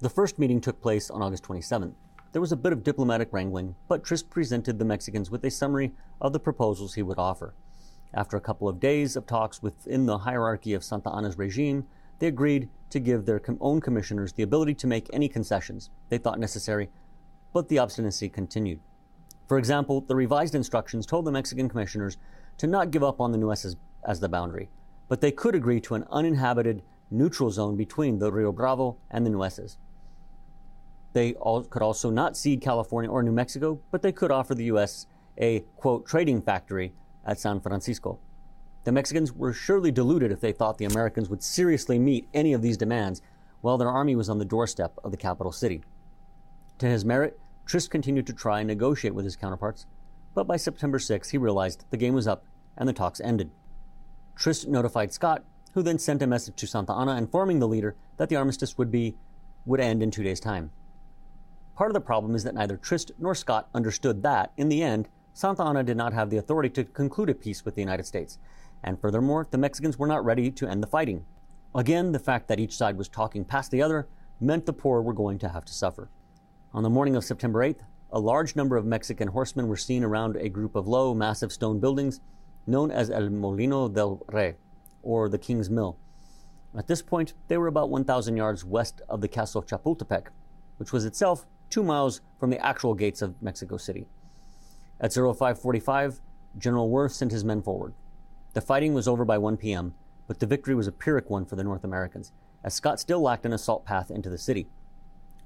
The 0.00 0.10
first 0.10 0.38
meeting 0.38 0.60
took 0.60 0.80
place 0.80 1.10
on 1.10 1.22
August 1.22 1.44
27th. 1.44 1.94
There 2.36 2.42
was 2.42 2.52
a 2.52 2.56
bit 2.56 2.74
of 2.74 2.84
diplomatic 2.84 3.32
wrangling, 3.32 3.76
but 3.88 4.04
Trist 4.04 4.28
presented 4.28 4.78
the 4.78 4.84
Mexicans 4.84 5.30
with 5.30 5.42
a 5.46 5.50
summary 5.50 5.94
of 6.20 6.34
the 6.34 6.38
proposals 6.38 6.92
he 6.92 7.02
would 7.02 7.18
offer. 7.18 7.54
After 8.12 8.36
a 8.36 8.42
couple 8.42 8.68
of 8.68 8.78
days 8.78 9.16
of 9.16 9.24
talks 9.24 9.62
within 9.62 10.04
the 10.04 10.18
hierarchy 10.18 10.74
of 10.74 10.84
Santa 10.84 11.10
Anna's 11.10 11.38
regime, 11.38 11.86
they 12.18 12.26
agreed 12.26 12.68
to 12.90 13.00
give 13.00 13.24
their 13.24 13.40
own 13.58 13.80
commissioners 13.80 14.34
the 14.34 14.42
ability 14.42 14.74
to 14.74 14.86
make 14.86 15.08
any 15.14 15.30
concessions 15.30 15.88
they 16.10 16.18
thought 16.18 16.38
necessary, 16.38 16.90
but 17.54 17.70
the 17.70 17.78
obstinacy 17.78 18.28
continued. 18.28 18.80
For 19.48 19.56
example, 19.56 20.02
the 20.02 20.14
revised 20.14 20.54
instructions 20.54 21.06
told 21.06 21.24
the 21.24 21.32
Mexican 21.32 21.70
commissioners 21.70 22.18
to 22.58 22.66
not 22.66 22.90
give 22.90 23.02
up 23.02 23.18
on 23.18 23.32
the 23.32 23.38
Nueces 23.38 23.76
as 24.04 24.20
the 24.20 24.28
boundary, 24.28 24.68
but 25.08 25.22
they 25.22 25.32
could 25.32 25.54
agree 25.54 25.80
to 25.80 25.94
an 25.94 26.04
uninhabited 26.10 26.82
neutral 27.10 27.50
zone 27.50 27.78
between 27.78 28.18
the 28.18 28.30
Rio 28.30 28.52
Bravo 28.52 28.98
and 29.10 29.24
the 29.24 29.30
Nueces. 29.30 29.78
They 31.16 31.32
all, 31.32 31.62
could 31.62 31.80
also 31.80 32.10
not 32.10 32.36
cede 32.36 32.60
California 32.60 33.10
or 33.10 33.22
New 33.22 33.32
Mexico, 33.32 33.80
but 33.90 34.02
they 34.02 34.12
could 34.12 34.30
offer 34.30 34.54
the 34.54 34.64
U.S. 34.64 35.06
a, 35.38 35.60
quote, 35.76 36.06
trading 36.06 36.42
factory 36.42 36.92
at 37.24 37.40
San 37.40 37.58
Francisco. 37.58 38.18
The 38.84 38.92
Mexicans 38.92 39.32
were 39.32 39.54
surely 39.54 39.90
deluded 39.90 40.30
if 40.30 40.42
they 40.42 40.52
thought 40.52 40.76
the 40.76 40.84
Americans 40.84 41.30
would 41.30 41.42
seriously 41.42 41.98
meet 41.98 42.28
any 42.34 42.52
of 42.52 42.60
these 42.60 42.76
demands 42.76 43.22
while 43.62 43.78
their 43.78 43.88
army 43.88 44.14
was 44.14 44.28
on 44.28 44.36
the 44.36 44.44
doorstep 44.44 44.98
of 45.02 45.10
the 45.10 45.16
capital 45.16 45.52
city. 45.52 45.82
To 46.80 46.86
his 46.86 47.02
merit, 47.02 47.40
Trist 47.64 47.90
continued 47.90 48.26
to 48.26 48.34
try 48.34 48.60
and 48.60 48.68
negotiate 48.68 49.14
with 49.14 49.24
his 49.24 49.36
counterparts, 49.36 49.86
but 50.34 50.46
by 50.46 50.58
September 50.58 50.98
6 50.98 51.30
he 51.30 51.38
realized 51.38 51.86
the 51.88 51.96
game 51.96 52.12
was 52.12 52.28
up 52.28 52.44
and 52.76 52.86
the 52.86 52.92
talks 52.92 53.22
ended. 53.22 53.50
Trist 54.34 54.68
notified 54.68 55.14
Scott, 55.14 55.44
who 55.72 55.82
then 55.82 55.98
sent 55.98 56.20
a 56.20 56.26
message 56.26 56.56
to 56.56 56.66
Santa 56.66 56.92
Anna 56.92 57.16
informing 57.16 57.58
the 57.58 57.68
leader 57.68 57.96
that 58.18 58.28
the 58.28 58.36
armistice 58.36 58.76
would 58.76 58.90
be 58.90 59.16
would 59.64 59.80
end 59.80 60.02
in 60.02 60.10
two 60.10 60.22
days' 60.22 60.40
time. 60.40 60.72
Part 61.76 61.90
of 61.90 61.94
the 61.94 62.00
problem 62.00 62.34
is 62.34 62.42
that 62.44 62.54
neither 62.54 62.78
Trist 62.78 63.12
nor 63.18 63.34
Scott 63.34 63.68
understood 63.74 64.22
that, 64.22 64.50
in 64.56 64.70
the 64.70 64.82
end, 64.82 65.08
Santa 65.34 65.62
Anna 65.62 65.82
did 65.82 65.98
not 65.98 66.14
have 66.14 66.30
the 66.30 66.38
authority 66.38 66.70
to 66.70 66.84
conclude 66.84 67.28
a 67.28 67.34
peace 67.34 67.66
with 67.66 67.74
the 67.74 67.82
United 67.82 68.06
States, 68.06 68.38
and 68.82 68.98
furthermore, 68.98 69.46
the 69.50 69.58
Mexicans 69.58 69.98
were 69.98 70.06
not 70.06 70.24
ready 70.24 70.50
to 70.50 70.66
end 70.66 70.82
the 70.82 70.86
fighting. 70.86 71.26
Again, 71.74 72.12
the 72.12 72.18
fact 72.18 72.48
that 72.48 72.58
each 72.58 72.74
side 72.74 72.96
was 72.96 73.10
talking 73.10 73.44
past 73.44 73.70
the 73.70 73.82
other 73.82 74.08
meant 74.40 74.64
the 74.64 74.72
poor 74.72 75.02
were 75.02 75.12
going 75.12 75.38
to 75.40 75.50
have 75.50 75.66
to 75.66 75.74
suffer. 75.74 76.08
On 76.72 76.82
the 76.82 76.88
morning 76.88 77.14
of 77.14 77.24
September 77.24 77.60
8th, 77.60 77.80
a 78.10 78.18
large 78.18 78.56
number 78.56 78.78
of 78.78 78.86
Mexican 78.86 79.28
horsemen 79.28 79.68
were 79.68 79.76
seen 79.76 80.02
around 80.02 80.36
a 80.36 80.48
group 80.48 80.76
of 80.76 80.88
low, 80.88 81.12
massive 81.14 81.52
stone 81.52 81.78
buildings 81.78 82.20
known 82.66 82.90
as 82.90 83.10
El 83.10 83.28
Molino 83.28 83.88
del 83.88 84.24
Rey, 84.32 84.56
or 85.02 85.28
the 85.28 85.38
King's 85.38 85.68
Mill. 85.68 85.98
At 86.74 86.86
this 86.86 87.02
point, 87.02 87.34
they 87.48 87.58
were 87.58 87.66
about 87.66 87.90
1,000 87.90 88.34
yards 88.34 88.64
west 88.64 89.02
of 89.10 89.20
the 89.20 89.28
castle 89.28 89.60
of 89.60 89.66
Chapultepec, 89.66 90.28
which 90.78 90.92
was 90.92 91.04
itself 91.04 91.46
two 91.70 91.82
miles 91.82 92.20
from 92.38 92.50
the 92.50 92.64
actual 92.64 92.94
gates 92.94 93.22
of 93.22 93.40
Mexico 93.42 93.76
City. 93.76 94.06
At 95.00 95.12
0545, 95.12 96.20
General 96.58 96.88
Worth 96.88 97.12
sent 97.12 97.32
his 97.32 97.44
men 97.44 97.62
forward. 97.62 97.94
The 98.54 98.60
fighting 98.60 98.94
was 98.94 99.06
over 99.06 99.24
by 99.24 99.38
1 99.38 99.56
p.m., 99.58 99.94
but 100.26 100.40
the 100.40 100.46
victory 100.46 100.74
was 100.74 100.86
a 100.86 100.92
Pyrrhic 100.92 101.28
one 101.30 101.44
for 101.44 101.56
the 101.56 101.64
North 101.64 101.84
Americans, 101.84 102.32
as 102.64 102.74
Scott 102.74 102.98
still 102.98 103.20
lacked 103.20 103.46
an 103.46 103.52
assault 103.52 103.84
path 103.84 104.10
into 104.10 104.30
the 104.30 104.38
city, 104.38 104.66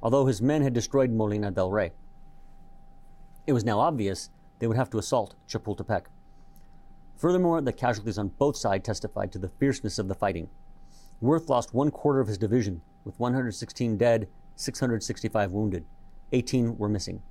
although 0.02 0.26
his 0.26 0.40
men 0.40 0.62
had 0.62 0.72
destroyed 0.72 1.10
Molino 1.10 1.50
del 1.50 1.70
Rey. 1.70 1.92
It 3.46 3.52
was 3.52 3.64
now 3.64 3.80
obvious 3.80 4.30
they 4.58 4.66
would 4.66 4.76
have 4.76 4.90
to 4.90 4.98
assault 4.98 5.34
Chapultepec. 5.48 6.04
Furthermore, 7.16 7.60
the 7.60 7.72
casualties 7.72 8.16
on 8.16 8.28
both 8.28 8.56
sides 8.56 8.86
testified 8.86 9.32
to 9.32 9.38
the 9.38 9.50
fierceness 9.58 9.98
of 9.98 10.08
the 10.08 10.14
fighting. 10.14 10.48
Worth 11.20 11.50
lost 11.50 11.74
one 11.74 11.90
quarter 11.90 12.20
of 12.20 12.28
his 12.28 12.38
division, 12.38 12.80
with 13.04 13.18
116 13.18 13.96
dead, 13.96 14.28
665 14.56 15.50
wounded. 15.50 15.84
18 16.32 16.78
were 16.78 16.88
missing. 16.88 17.22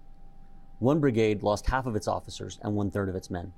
One 0.79 0.99
brigade 0.99 1.43
lost 1.43 1.67
half 1.67 1.85
of 1.85 1.95
its 1.95 2.07
officers 2.07 2.59
and 2.61 2.75
one 2.75 2.91
third 2.91 3.09
of 3.09 3.15
its 3.15 3.29
men. 3.29 3.53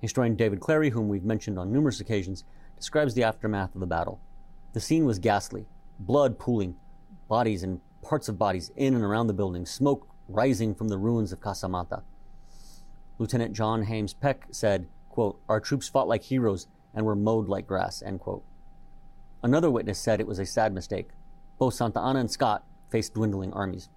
Historian 0.00 0.36
David 0.36 0.60
Clary, 0.60 0.90
whom 0.90 1.08
we've 1.08 1.24
mentioned 1.24 1.58
on 1.58 1.72
numerous 1.72 2.00
occasions, 2.00 2.44
describes 2.76 3.14
the 3.14 3.22
aftermath 3.22 3.74
of 3.74 3.80
the 3.80 3.86
battle. 3.86 4.20
The 4.72 4.80
scene 4.80 5.04
was 5.04 5.18
ghastly 5.18 5.66
blood 5.98 6.38
pooling, 6.38 6.76
bodies 7.28 7.62
and 7.62 7.80
parts 8.02 8.28
of 8.28 8.38
bodies 8.38 8.72
in 8.76 8.94
and 8.94 9.04
around 9.04 9.26
the 9.26 9.34
building, 9.34 9.66
smoke 9.66 10.08
rising 10.28 10.74
from 10.74 10.88
the 10.88 10.98
ruins 10.98 11.32
of 11.32 11.40
Casamata. 11.40 12.02
Lieutenant 13.18 13.52
John 13.52 13.84
James 13.86 14.14
Peck 14.14 14.46
said, 14.50 14.88
quote, 15.10 15.38
Our 15.48 15.60
troops 15.60 15.88
fought 15.88 16.08
like 16.08 16.22
heroes 16.22 16.68
and 16.94 17.04
were 17.04 17.14
mowed 17.14 17.48
like 17.48 17.66
grass. 17.66 18.02
End 18.02 18.20
quote. 18.20 18.42
Another 19.42 19.70
witness 19.70 19.98
said 19.98 20.20
it 20.20 20.26
was 20.26 20.38
a 20.38 20.46
sad 20.46 20.72
mistake. 20.72 21.10
Both 21.58 21.74
Santa 21.74 22.00
Anna 22.00 22.20
and 22.20 22.30
Scott 22.30 22.64
faced 22.90 23.14
dwindling 23.14 23.52
armies. 23.52 23.88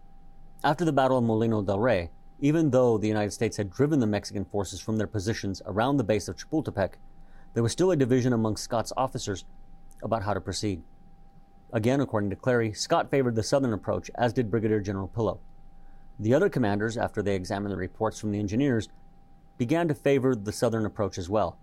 After 0.65 0.85
the 0.85 0.93
Battle 0.93 1.17
of 1.17 1.25
Molino 1.25 1.61
del 1.61 1.77
Rey, 1.77 2.09
even 2.39 2.69
though 2.69 2.97
the 2.97 3.07
United 3.09 3.31
States 3.31 3.57
had 3.57 3.69
driven 3.69 3.99
the 3.99 4.07
Mexican 4.07 4.45
forces 4.45 4.79
from 4.79 4.95
their 4.95 5.07
positions 5.07 5.61
around 5.65 5.97
the 5.97 6.05
base 6.05 6.29
of 6.29 6.37
Chapultepec, 6.37 6.93
there 7.53 7.61
was 7.63 7.73
still 7.73 7.91
a 7.91 7.97
division 7.97 8.31
among 8.31 8.55
Scott's 8.55 8.93
officers 8.95 9.43
about 10.03 10.23
how 10.23 10.33
to 10.33 10.39
proceed. 10.39 10.81
Again, 11.73 11.99
according 11.99 12.29
to 12.29 12.37
Clary, 12.37 12.71
Scott 12.71 13.11
favored 13.11 13.35
the 13.35 13.43
southern 13.43 13.73
approach, 13.73 14.09
as 14.15 14.31
did 14.31 14.49
Brigadier 14.49 14.79
General 14.79 15.09
Pillow. 15.09 15.41
The 16.17 16.33
other 16.33 16.47
commanders, 16.47 16.97
after 16.97 17.21
they 17.21 17.35
examined 17.35 17.73
the 17.73 17.77
reports 17.77 18.17
from 18.17 18.31
the 18.31 18.39
engineers, 18.39 18.87
began 19.57 19.89
to 19.89 19.93
favor 19.93 20.33
the 20.33 20.53
southern 20.53 20.85
approach 20.85 21.17
as 21.17 21.29
well. 21.29 21.57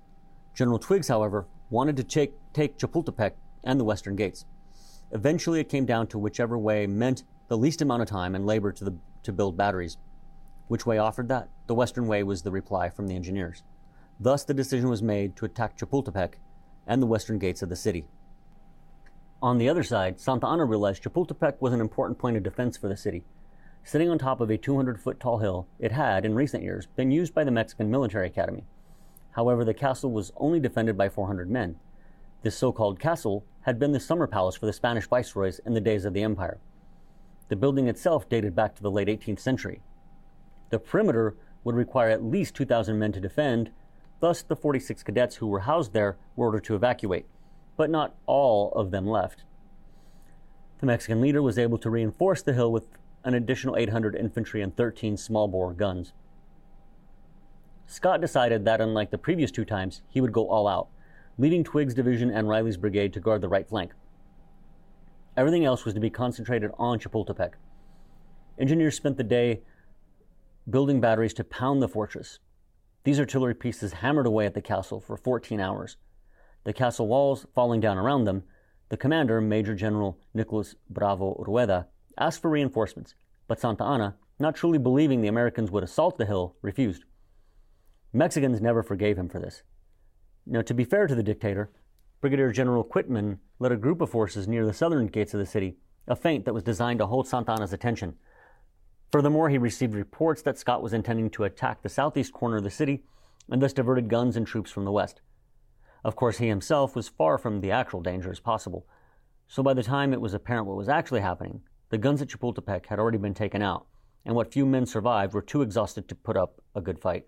General 0.53 0.79
Twiggs, 0.79 1.09
however, 1.09 1.47
wanted 1.71 1.97
to 1.97 2.05
take, 2.05 2.35
take 2.53 2.77
Chapultepec 2.77 3.33
and 3.65 3.81
the 3.81 3.85
western 3.85 4.15
gates. 4.15 4.45
Eventually, 5.11 5.59
it 5.59 5.71
came 5.71 5.87
down 5.87 6.07
to 6.09 6.19
whichever 6.19 6.59
way 6.59 6.87
meant 6.87 7.23
the 7.51 7.59
least 7.59 7.83
amount 7.83 8.01
of 8.01 8.07
time 8.09 8.37
and 8.37 8.47
labor 8.47 8.71
to, 8.71 8.85
the, 8.85 8.95
to 9.25 9.33
build 9.33 9.57
batteries. 9.57 9.97
Which 10.69 10.87
way 10.87 10.99
offered 10.99 11.27
that? 11.31 11.49
The 11.67 11.75
western 11.75 12.07
way 12.07 12.23
was 12.23 12.43
the 12.43 12.53
reply 12.53 12.91
from 12.91 13.09
the 13.09 13.17
engineers. 13.17 13.65
Thus, 14.21 14.45
the 14.45 14.55
decision 14.55 14.89
was 14.89 15.03
made 15.03 15.35
to 15.35 15.47
attack 15.47 15.77
Chapultepec 15.77 16.35
and 16.87 17.03
the 17.03 17.09
western 17.09 17.41
gates 17.41 17.61
of 17.61 17.69
the 17.69 17.75
city. 17.75 18.07
On 19.43 19.59
the 19.59 19.69
other 19.69 19.83
side, 19.83 20.21
Santa 20.21 20.47
Anna 20.47 20.65
realized 20.65 21.03
Chapultepec 21.03 21.55
was 21.59 21.73
an 21.73 21.81
important 21.81 22.21
point 22.21 22.37
of 22.37 22.45
defense 22.45 22.77
for 22.77 22.87
the 22.87 22.97
city. 22.97 23.25
Sitting 23.83 24.09
on 24.09 24.19
top 24.19 24.41
of 24.41 24.49
a 24.49 24.57
200 24.57 25.01
foot 25.01 25.19
tall 25.19 25.39
hill, 25.39 25.67
it 25.81 25.91
had, 25.91 26.25
in 26.25 26.37
recent 26.37 26.63
years, 26.63 26.87
been 26.95 27.11
used 27.11 27.35
by 27.35 27.43
the 27.43 27.51
Mexican 27.51 27.91
Military 27.91 28.29
Academy. 28.29 28.63
However, 29.33 29.65
the 29.65 29.75
castle 29.75 30.13
was 30.13 30.31
only 30.37 30.61
defended 30.61 30.97
by 30.97 31.09
400 31.09 31.51
men. 31.51 31.81
This 32.43 32.57
so 32.57 32.71
called 32.71 33.01
castle 33.01 33.45
had 33.63 33.81
been 33.81 33.91
the 33.91 33.99
summer 33.99 34.29
palace 34.29 34.55
for 34.55 34.67
the 34.67 34.73
Spanish 34.73 35.09
viceroys 35.09 35.59
in 35.67 35.75
the 35.75 35.81
days 35.81 36.05
of 36.05 36.15
the 36.15 36.23
empire. 36.23 36.61
The 37.51 37.57
building 37.57 37.89
itself 37.89 38.29
dated 38.29 38.55
back 38.55 38.77
to 38.77 38.83
the 38.83 38.93
late 38.93 39.09
18th 39.09 39.41
century. 39.41 39.83
The 40.71 40.79
perimeter 40.79 41.35
would 41.65 41.75
require 41.75 42.09
at 42.09 42.23
least 42.23 42.55
2,000 42.55 42.97
men 42.97 43.11
to 43.11 43.21
defend, 43.21 43.73
thus, 44.21 44.41
the 44.41 44.55
46 44.55 45.03
cadets 45.03 45.37
who 45.37 45.49
were 45.49 45.61
housed 45.61 45.93
there 45.93 46.17
were 46.37 46.47
ordered 46.47 46.63
to 46.65 46.77
evacuate, 46.77 47.27
but 47.77 47.91
not 47.91 48.15
all 48.27 48.71
of 48.73 48.93
them 48.93 49.05
left. 49.05 49.43
The 50.79 50.87
Mexican 50.87 51.21
leader 51.21 51.43
was 51.43 51.59
able 51.59 51.77
to 51.79 51.91
reinforce 51.91 52.41
the 52.41 52.53
hill 52.53 52.71
with 52.71 52.87
an 53.25 53.35
additional 53.35 53.77
800 53.77 54.15
infantry 54.15 54.63
and 54.63 54.75
13 54.77 55.17
small 55.17 55.49
bore 55.49 55.73
guns. 55.73 56.13
Scott 57.89 58.21
decided 58.21 58.65
that, 58.65 58.81
unlike 58.81 59.11
the 59.11 59.19
previous 59.19 59.51
two 59.51 59.65
times, 59.65 60.03
he 60.09 60.21
would 60.21 60.33
go 60.33 60.49
all 60.49 60.69
out, 60.69 60.87
leading 61.37 61.65
Twiggs' 61.65 61.95
division 61.95 62.31
and 62.31 62.49
Riley's 62.49 62.77
brigade 62.77 63.13
to 63.15 63.21
guard 63.21 63.41
the 63.41 63.49
right 63.49 63.69
flank. 63.69 63.91
Everything 65.37 65.65
else 65.65 65.85
was 65.85 65.95
to 65.95 66.01
be 66.01 66.11
concentrated 66.11 66.71
on 66.79 66.99
Chapultepec. 66.99 67.53
Engineers 68.59 68.97
spent 68.97 69.17
the 69.17 69.25
day 69.25 69.63
building 70.69 71.01
batteries 71.01 71.35
to 71.35 71.45
pound 71.45 71.81
the 71.81 71.89
fortress. 71.89 72.39
These 73.05 73.21
artillery 73.21 73.55
pieces 73.55 73.95
hammered 73.95 74.27
away 74.27 74.47
at 74.47 74.55
the 74.55 74.61
castle 74.61 75.01
for 75.01 75.17
14 75.17 75.61
hours. 75.61 75.97
The 76.65 76.73
castle 76.73 77.07
walls 77.07 77.47
falling 77.55 77.81
down 77.81 77.97
around 77.97 78.25
them, 78.25 78.43
the 78.91 78.97
commander, 78.97 79.41
Major 79.41 79.75
General 79.75 80.19
Nicolas 80.35 80.75
Bravo 80.91 81.43
Rueda, 81.47 81.87
asked 82.19 82.43
for 82.43 82.51
reinforcements, 82.51 83.15
but 83.49 83.61
Santa 83.61 83.85
Anna, 83.85 84.17
not 84.39 84.57
truly 84.57 84.79
believing 84.79 85.21
the 85.21 85.29
Americans 85.29 85.71
would 85.71 85.85
assault 85.85 86.19
the 86.19 86.27
hill, 86.27 86.57
refused. 86.61 87.05
Mexicans 88.13 88.61
never 88.61 88.83
forgave 88.83 89.17
him 89.17 89.29
for 89.29 89.39
this. 89.39 89.63
Now, 90.45 90.63
to 90.63 90.75
be 90.75 90.85
fair 90.85 91.07
to 91.07 91.15
the 91.15 91.23
dictator, 91.23 91.71
Brigadier 92.21 92.53
General 92.53 92.85
Quitman 92.85 93.41
led 93.59 93.73
a 93.73 93.77
group 93.77 94.03
of 94.03 94.11
forces 94.11 94.47
near 94.47 94.67
the 94.67 94.75
southern 94.75 95.07
gates 95.07 95.33
of 95.33 95.41
the 95.41 95.47
city, 95.47 95.79
a 96.07 96.15
feint 96.15 96.45
that 96.45 96.53
was 96.53 96.63
designed 96.63 96.99
to 96.99 97.07
hold 97.07 97.27
Santa 97.27 97.53
Anna's 97.53 97.73
attention. 97.73 98.17
Furthermore, 99.11 99.49
he 99.49 99.57
received 99.57 99.95
reports 99.95 100.43
that 100.43 100.59
Scott 100.59 100.83
was 100.83 100.93
intending 100.93 101.31
to 101.31 101.45
attack 101.45 101.83
the 101.83 101.89
southeast 101.89 102.35
corner 102.35 102.59
of 102.59 102.65
the 102.65 102.71
city 102.71 103.05
and 103.51 103.63
thus 103.63 103.73
diverted 103.73 104.09
guns 104.09 104.37
and 104.37 104.47
troops 104.47 104.71
from 104.71 104.85
the 104.85 104.93
west. 104.93 105.23
Of 106.05 106.15
course, 106.15 106.39
he 106.39 106.49
himself 106.49 106.95
was 106.95 107.09
far 107.09 107.39
from 107.39 107.61
the 107.61 107.71
actual 107.71 108.03
danger 108.03 108.31
as 108.31 108.39
possible, 108.39 108.87
so 109.49 109.63
by 109.63 109.75
the 109.75 109.83
time 109.83 110.13
it 110.13 110.21
was 110.21 110.35
apparent 110.35 110.67
what 110.67 110.77
was 110.77 110.89
actually 110.89 111.21
happening, 111.23 111.63
the 111.89 111.99
guns 111.99 112.23
at 112.23 112.29
Chapultepec 112.29 112.87
had 112.87 112.99
already 112.99 113.19
been 113.19 113.35
taken 113.35 113.63
out, 113.63 113.87
and 114.25 114.35
what 114.35 114.53
few 114.53 114.67
men 114.67 114.87
survived 114.87 115.33
were 115.33 115.43
too 115.43 115.63
exhausted 115.63 116.07
to 116.09 116.15
put 116.15 116.37
up 116.37 116.61
a 116.75 116.81
good 116.81 117.01
fight. 117.01 117.27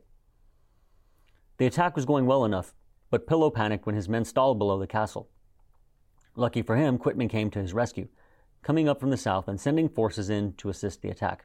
The 1.56 1.66
attack 1.66 1.96
was 1.96 2.04
going 2.04 2.26
well 2.26 2.44
enough, 2.44 2.74
but 3.12 3.26
Pillow 3.26 3.50
panicked 3.50 3.84
when 3.84 3.94
his 3.94 4.08
men 4.08 4.24
stalled 4.24 4.58
below 4.58 4.78
the 4.78 4.86
castle. 4.86 5.28
Lucky 6.34 6.62
for 6.62 6.76
him, 6.76 6.96
Quitman 6.96 7.28
came 7.28 7.50
to 7.50 7.58
his 7.58 7.74
rescue, 7.74 8.08
coming 8.62 8.88
up 8.88 8.98
from 8.98 9.10
the 9.10 9.18
south 9.18 9.48
and 9.48 9.60
sending 9.60 9.86
forces 9.86 10.30
in 10.30 10.54
to 10.54 10.70
assist 10.70 11.02
the 11.02 11.10
attack, 11.10 11.44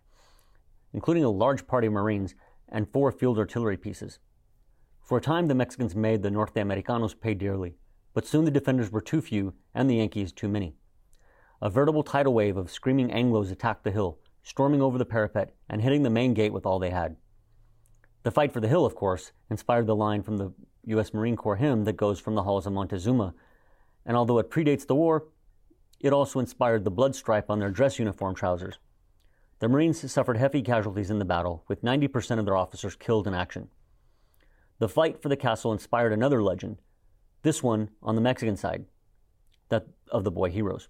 including 0.93 1.25
a 1.25 1.29
large 1.29 1.67
party 1.67 1.87
of 1.87 1.93
Marines 1.93 2.35
and 2.69 2.89
four 2.89 3.11
field 3.11 3.37
artillery 3.37 3.75
pieces. 3.75 4.19
For 5.01 5.17
a 5.17 5.21
time, 5.21 5.49
the 5.49 5.55
Mexicans 5.55 5.93
made 5.93 6.23
the 6.23 6.31
Norte 6.31 6.55
Americanos 6.55 7.13
pay 7.13 7.33
dearly, 7.33 7.75
but 8.13 8.25
soon 8.25 8.45
the 8.45 8.51
defenders 8.51 8.89
were 8.89 9.01
too 9.01 9.19
few 9.19 9.53
and 9.75 9.89
the 9.89 9.95
Yankees 9.95 10.31
too 10.31 10.47
many. 10.47 10.77
A 11.61 11.69
veritable 11.69 12.03
tidal 12.03 12.33
wave 12.33 12.55
of 12.55 12.71
screaming 12.71 13.09
Anglos 13.09 13.51
attacked 13.51 13.83
the 13.83 13.91
hill, 13.91 14.19
storming 14.41 14.81
over 14.81 14.97
the 14.97 15.05
parapet 15.05 15.53
and 15.67 15.81
hitting 15.81 16.03
the 16.03 16.09
main 16.09 16.33
gate 16.33 16.53
with 16.53 16.65
all 16.65 16.79
they 16.79 16.91
had. 16.91 17.17
The 18.23 18.31
fight 18.31 18.53
for 18.53 18.61
the 18.61 18.69
hill, 18.69 18.85
of 18.85 18.95
course, 18.95 19.33
inspired 19.49 19.87
the 19.87 19.95
line 19.95 20.23
from 20.23 20.37
the 20.37 20.53
U.S. 20.87 21.13
Marine 21.13 21.35
Corps 21.35 21.57
hymn 21.57 21.83
that 21.83 21.97
goes 21.97 22.19
from 22.19 22.35
the 22.35 22.43
halls 22.43 22.65
of 22.65 22.73
Montezuma, 22.73 23.33
and 24.05 24.15
although 24.15 24.39
it 24.39 24.49
predates 24.49 24.87
the 24.87 24.95
war, 24.95 25.25
it 25.99 26.13
also 26.13 26.39
inspired 26.39 26.83
the 26.83 26.91
blood 26.91 27.15
stripe 27.15 27.49
on 27.49 27.59
their 27.59 27.71
dress 27.71 27.99
uniform 27.99 28.35
trousers. 28.35 28.79
The 29.59 29.67
Marines 29.67 30.11
suffered 30.11 30.37
heavy 30.37 30.61
casualties 30.61 31.09
in 31.09 31.19
the 31.19 31.25
battle, 31.25 31.63
with 31.67 31.83
90% 31.83 32.39
of 32.39 32.45
their 32.45 32.55
officers 32.55 32.95
killed 32.95 33.27
in 33.27 33.33
action. 33.33 33.69
The 34.79 34.87
fight 34.87 35.21
for 35.21 35.29
the 35.29 35.35
castle 35.35 35.73
inspired 35.73 36.13
another 36.13 36.41
legend, 36.43 36.77
this 37.41 37.63
one 37.63 37.89
on 38.01 38.15
the 38.15 38.21
Mexican 38.21 38.55
side, 38.55 38.85
that 39.69 39.87
of 40.11 40.23
the 40.23 40.31
boy 40.31 40.51
heroes. 40.51 40.87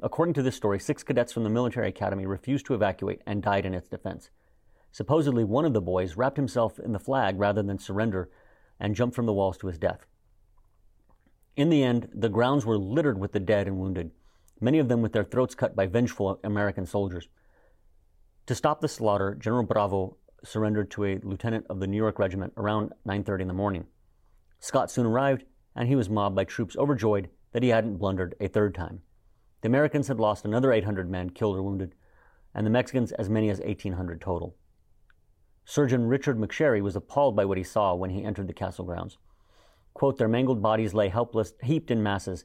According 0.00 0.34
to 0.34 0.42
this 0.42 0.56
story, 0.56 0.78
six 0.78 1.02
cadets 1.02 1.32
from 1.32 1.44
the 1.44 1.50
military 1.50 1.88
academy 1.88 2.24
refused 2.24 2.66
to 2.66 2.74
evacuate 2.74 3.20
and 3.26 3.42
died 3.42 3.66
in 3.66 3.74
its 3.74 3.88
defense. 3.88 4.30
Supposedly, 4.92 5.44
one 5.44 5.64
of 5.64 5.72
the 5.72 5.80
boys 5.80 6.16
wrapped 6.16 6.36
himself 6.36 6.78
in 6.78 6.92
the 6.92 6.98
flag 6.98 7.38
rather 7.38 7.62
than 7.62 7.78
surrender 7.78 8.30
and 8.78 8.94
jumped 8.94 9.14
from 9.14 9.26
the 9.26 9.32
walls 9.32 9.56
to 9.58 9.66
his 9.66 9.78
death. 9.78 10.06
In 11.56 11.70
the 11.70 11.84
end, 11.84 12.08
the 12.12 12.28
grounds 12.28 12.66
were 12.66 12.78
littered 12.78 13.18
with 13.18 13.32
the 13.32 13.40
dead 13.40 13.68
and 13.68 13.78
wounded, 13.78 14.10
many 14.60 14.78
of 14.78 14.88
them 14.88 15.02
with 15.02 15.12
their 15.12 15.24
throats 15.24 15.54
cut 15.54 15.76
by 15.76 15.86
vengeful 15.86 16.40
American 16.42 16.86
soldiers. 16.86 17.28
To 18.46 18.54
stop 18.54 18.80
the 18.80 18.88
slaughter, 18.88 19.34
General 19.34 19.62
Bravo 19.62 20.16
surrendered 20.42 20.90
to 20.90 21.04
a 21.04 21.18
lieutenant 21.22 21.66
of 21.70 21.80
the 21.80 21.86
New 21.86 21.96
York 21.96 22.18
Regiment 22.18 22.52
around 22.56 22.92
9:30 23.06 23.42
in 23.42 23.48
the 23.48 23.54
morning. 23.54 23.86
Scott 24.58 24.90
soon 24.90 25.06
arrived, 25.06 25.44
and 25.74 25.88
he 25.88 25.96
was 25.96 26.10
mobbed 26.10 26.36
by 26.36 26.44
troops 26.44 26.76
overjoyed 26.76 27.30
that 27.52 27.62
he 27.62 27.70
hadn't 27.70 27.96
blundered 27.96 28.34
a 28.40 28.48
third 28.48 28.74
time. 28.74 29.02
The 29.60 29.68
Americans 29.68 30.08
had 30.08 30.20
lost 30.20 30.44
another 30.44 30.72
800 30.72 31.08
men 31.08 31.30
killed 31.30 31.56
or 31.56 31.62
wounded, 31.62 31.94
and 32.52 32.66
the 32.66 32.70
Mexicans 32.70 33.12
as 33.12 33.30
many 33.30 33.48
as 33.48 33.60
1,800 33.60 34.20
total. 34.20 34.56
Surgeon 35.66 36.06
Richard 36.06 36.38
McSherry 36.38 36.82
was 36.82 36.94
appalled 36.94 37.34
by 37.34 37.44
what 37.44 37.56
he 37.56 37.64
saw 37.64 37.94
when 37.94 38.10
he 38.10 38.22
entered 38.22 38.48
the 38.48 38.52
castle 38.52 38.84
grounds. 38.84 39.16
Quote, 39.94 40.18
their 40.18 40.28
mangled 40.28 40.60
bodies 40.60 40.92
lay 40.92 41.08
helpless, 41.08 41.54
heaped 41.62 41.90
in 41.90 42.02
masses. 42.02 42.44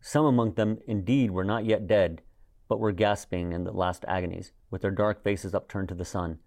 Some 0.00 0.24
among 0.24 0.54
them, 0.54 0.78
indeed, 0.86 1.30
were 1.30 1.44
not 1.44 1.64
yet 1.64 1.86
dead, 1.86 2.22
but 2.68 2.80
were 2.80 2.92
gasping 2.92 3.52
in 3.52 3.64
the 3.64 3.72
last 3.72 4.04
agonies, 4.08 4.52
with 4.70 4.82
their 4.82 4.90
dark 4.90 5.22
faces 5.22 5.54
upturned 5.54 5.88
to 5.88 5.94
the 5.94 6.04
sun, 6.04 6.38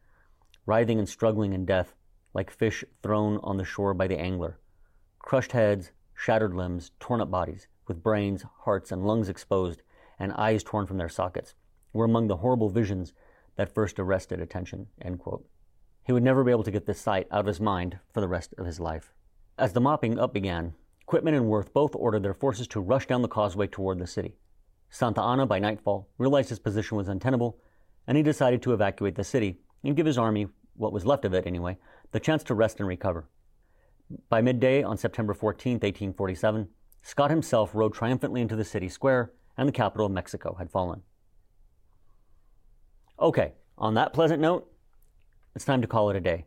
writhing 0.66 1.00
and 1.00 1.08
struggling 1.08 1.54
in 1.54 1.66
death, 1.66 1.94
like 2.34 2.52
fish 2.52 2.84
thrown 3.02 3.39
on 3.44 3.58
the 3.58 3.63
shore 3.63 3.94
by 3.94 4.08
the 4.08 4.20
angler. 4.20 4.60
Crushed 5.20 5.52
heads, 5.54 5.92
shattered 6.13 6.54
limbs, 6.54 6.92
torn 7.00 7.22
up 7.22 7.32
bodies, 7.32 7.68
with 7.88 8.04
brains, 8.04 8.44
hearts, 8.62 8.92
and 8.92 9.06
lungs 9.06 9.30
exposed, 9.30 9.82
and 10.20 10.34
eyes 10.34 10.63
torn 10.63 10.86
from 10.86 10.98
their 10.98 11.10
sockets, 11.10 11.54
were 11.94 12.06
among 12.06 12.28
the 12.28 12.38
horrible 12.38 12.70
visions 12.70 13.13
that 13.56 13.74
first 13.74 14.00
arrested 14.00 14.42
attention. 14.42 14.88
He 16.06 16.12
would 16.12 16.24
never 16.24 16.44
be 16.44 16.52
able 16.52 16.63
to 16.63 16.72
get 16.72 16.86
this 16.86 17.00
sight 17.00 17.28
out 17.32 17.39
of 17.42 17.46
his 17.46 17.62
mind 17.62 18.00
for 18.12 18.22
the 18.22 18.28
rest 18.28 18.54
of 18.58 18.66
his 18.66 18.80
life. 18.80 19.13
As 19.58 19.74
the 19.74 19.82
mopping 19.82 20.20
up 20.20 20.34
began, 20.34 20.74
Quitman 21.06 21.34
and 21.34 21.48
Worth 21.48 21.74
both 21.74 21.96
ordered 21.96 22.24
their 22.24 22.34
forces 22.34 22.68
to 22.70 22.82
rush 22.82 23.08
down 23.08 23.22
the 23.22 23.28
causeway 23.28 23.68
toward 23.68 24.00
the 24.00 24.08
city. 24.08 24.36
Santa 24.89 25.22
Anna, 25.22 25.46
by 25.46 25.60
nightfall, 25.60 26.10
realized 26.18 26.50
his 26.50 26.60
position 26.60 26.98
was 26.98 27.08
untenable, 27.08 27.58
and 28.06 28.18
he 28.18 28.24
decided 28.24 28.62
to 28.62 28.74
evacuate 28.74 29.16
the 29.16 29.24
city 29.24 29.60
and 29.84 29.96
give 29.96 30.06
his 30.06 30.18
army, 30.18 30.48
what 30.76 30.94
was 30.94 31.06
left 31.06 31.26
of 31.26 31.34
it 31.34 31.48
anyway, 31.48 31.78
the 32.12 32.20
chance 32.20 32.44
to 32.44 32.54
rest 32.54 32.80
and 32.80 32.88
recover. 32.88 33.28
By 34.30 34.42
midday 34.42 34.84
on 34.84 34.98
September 34.98 35.34
14, 35.34 35.74
1847, 35.74 36.68
Scott 37.02 37.30
himself 37.30 37.72
rode 37.74 37.94
triumphantly 37.94 38.42
into 38.42 38.56
the 38.56 38.66
city 38.66 38.89
square, 38.89 39.32
and 39.58 39.68
the 39.68 39.74
capital 39.74 40.06
of 40.06 40.12
Mexico 40.12 40.56
had 40.58 40.70
fallen. 40.70 41.02
Okay, 43.20 43.54
on 43.78 43.94
that 43.94 44.13
pleasant 44.13 44.42
note, 44.42 44.73
it's 45.56 45.66
time 45.66 45.82
to 45.82 45.88
call 45.88 46.10
it 46.10 46.16
a 46.16 46.22
day. 46.22 46.46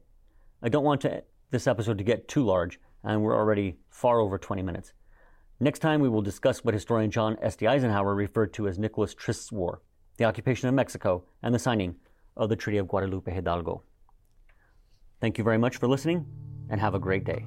I 0.62 0.68
don't 0.68 0.84
want 0.84 1.00
to, 1.02 1.22
this 1.50 1.66
episode 1.66 1.98
to 1.98 2.04
get 2.04 2.28
too 2.28 2.44
large, 2.44 2.80
and 3.04 3.22
we're 3.22 3.36
already 3.36 3.76
far 3.88 4.20
over 4.20 4.38
20 4.38 4.62
minutes. 4.62 4.92
Next 5.60 5.78
time, 5.78 6.00
we 6.00 6.08
will 6.08 6.22
discuss 6.22 6.64
what 6.64 6.74
historian 6.74 7.10
John 7.10 7.36
S. 7.40 7.56
D. 7.56 7.66
Eisenhower 7.66 8.14
referred 8.14 8.52
to 8.54 8.68
as 8.68 8.78
Nicholas 8.78 9.14
Trist's 9.14 9.52
War, 9.52 9.80
the 10.18 10.24
occupation 10.24 10.68
of 10.68 10.74
Mexico, 10.74 11.24
and 11.42 11.54
the 11.54 11.58
signing 11.58 11.96
of 12.36 12.48
the 12.48 12.56
Treaty 12.56 12.78
of 12.78 12.88
Guadalupe 12.88 13.32
Hidalgo. 13.32 13.82
Thank 15.20 15.38
you 15.38 15.44
very 15.44 15.58
much 15.58 15.78
for 15.78 15.88
listening, 15.88 16.26
and 16.68 16.80
have 16.80 16.94
a 16.94 16.98
great 16.98 17.24
day. 17.24 17.46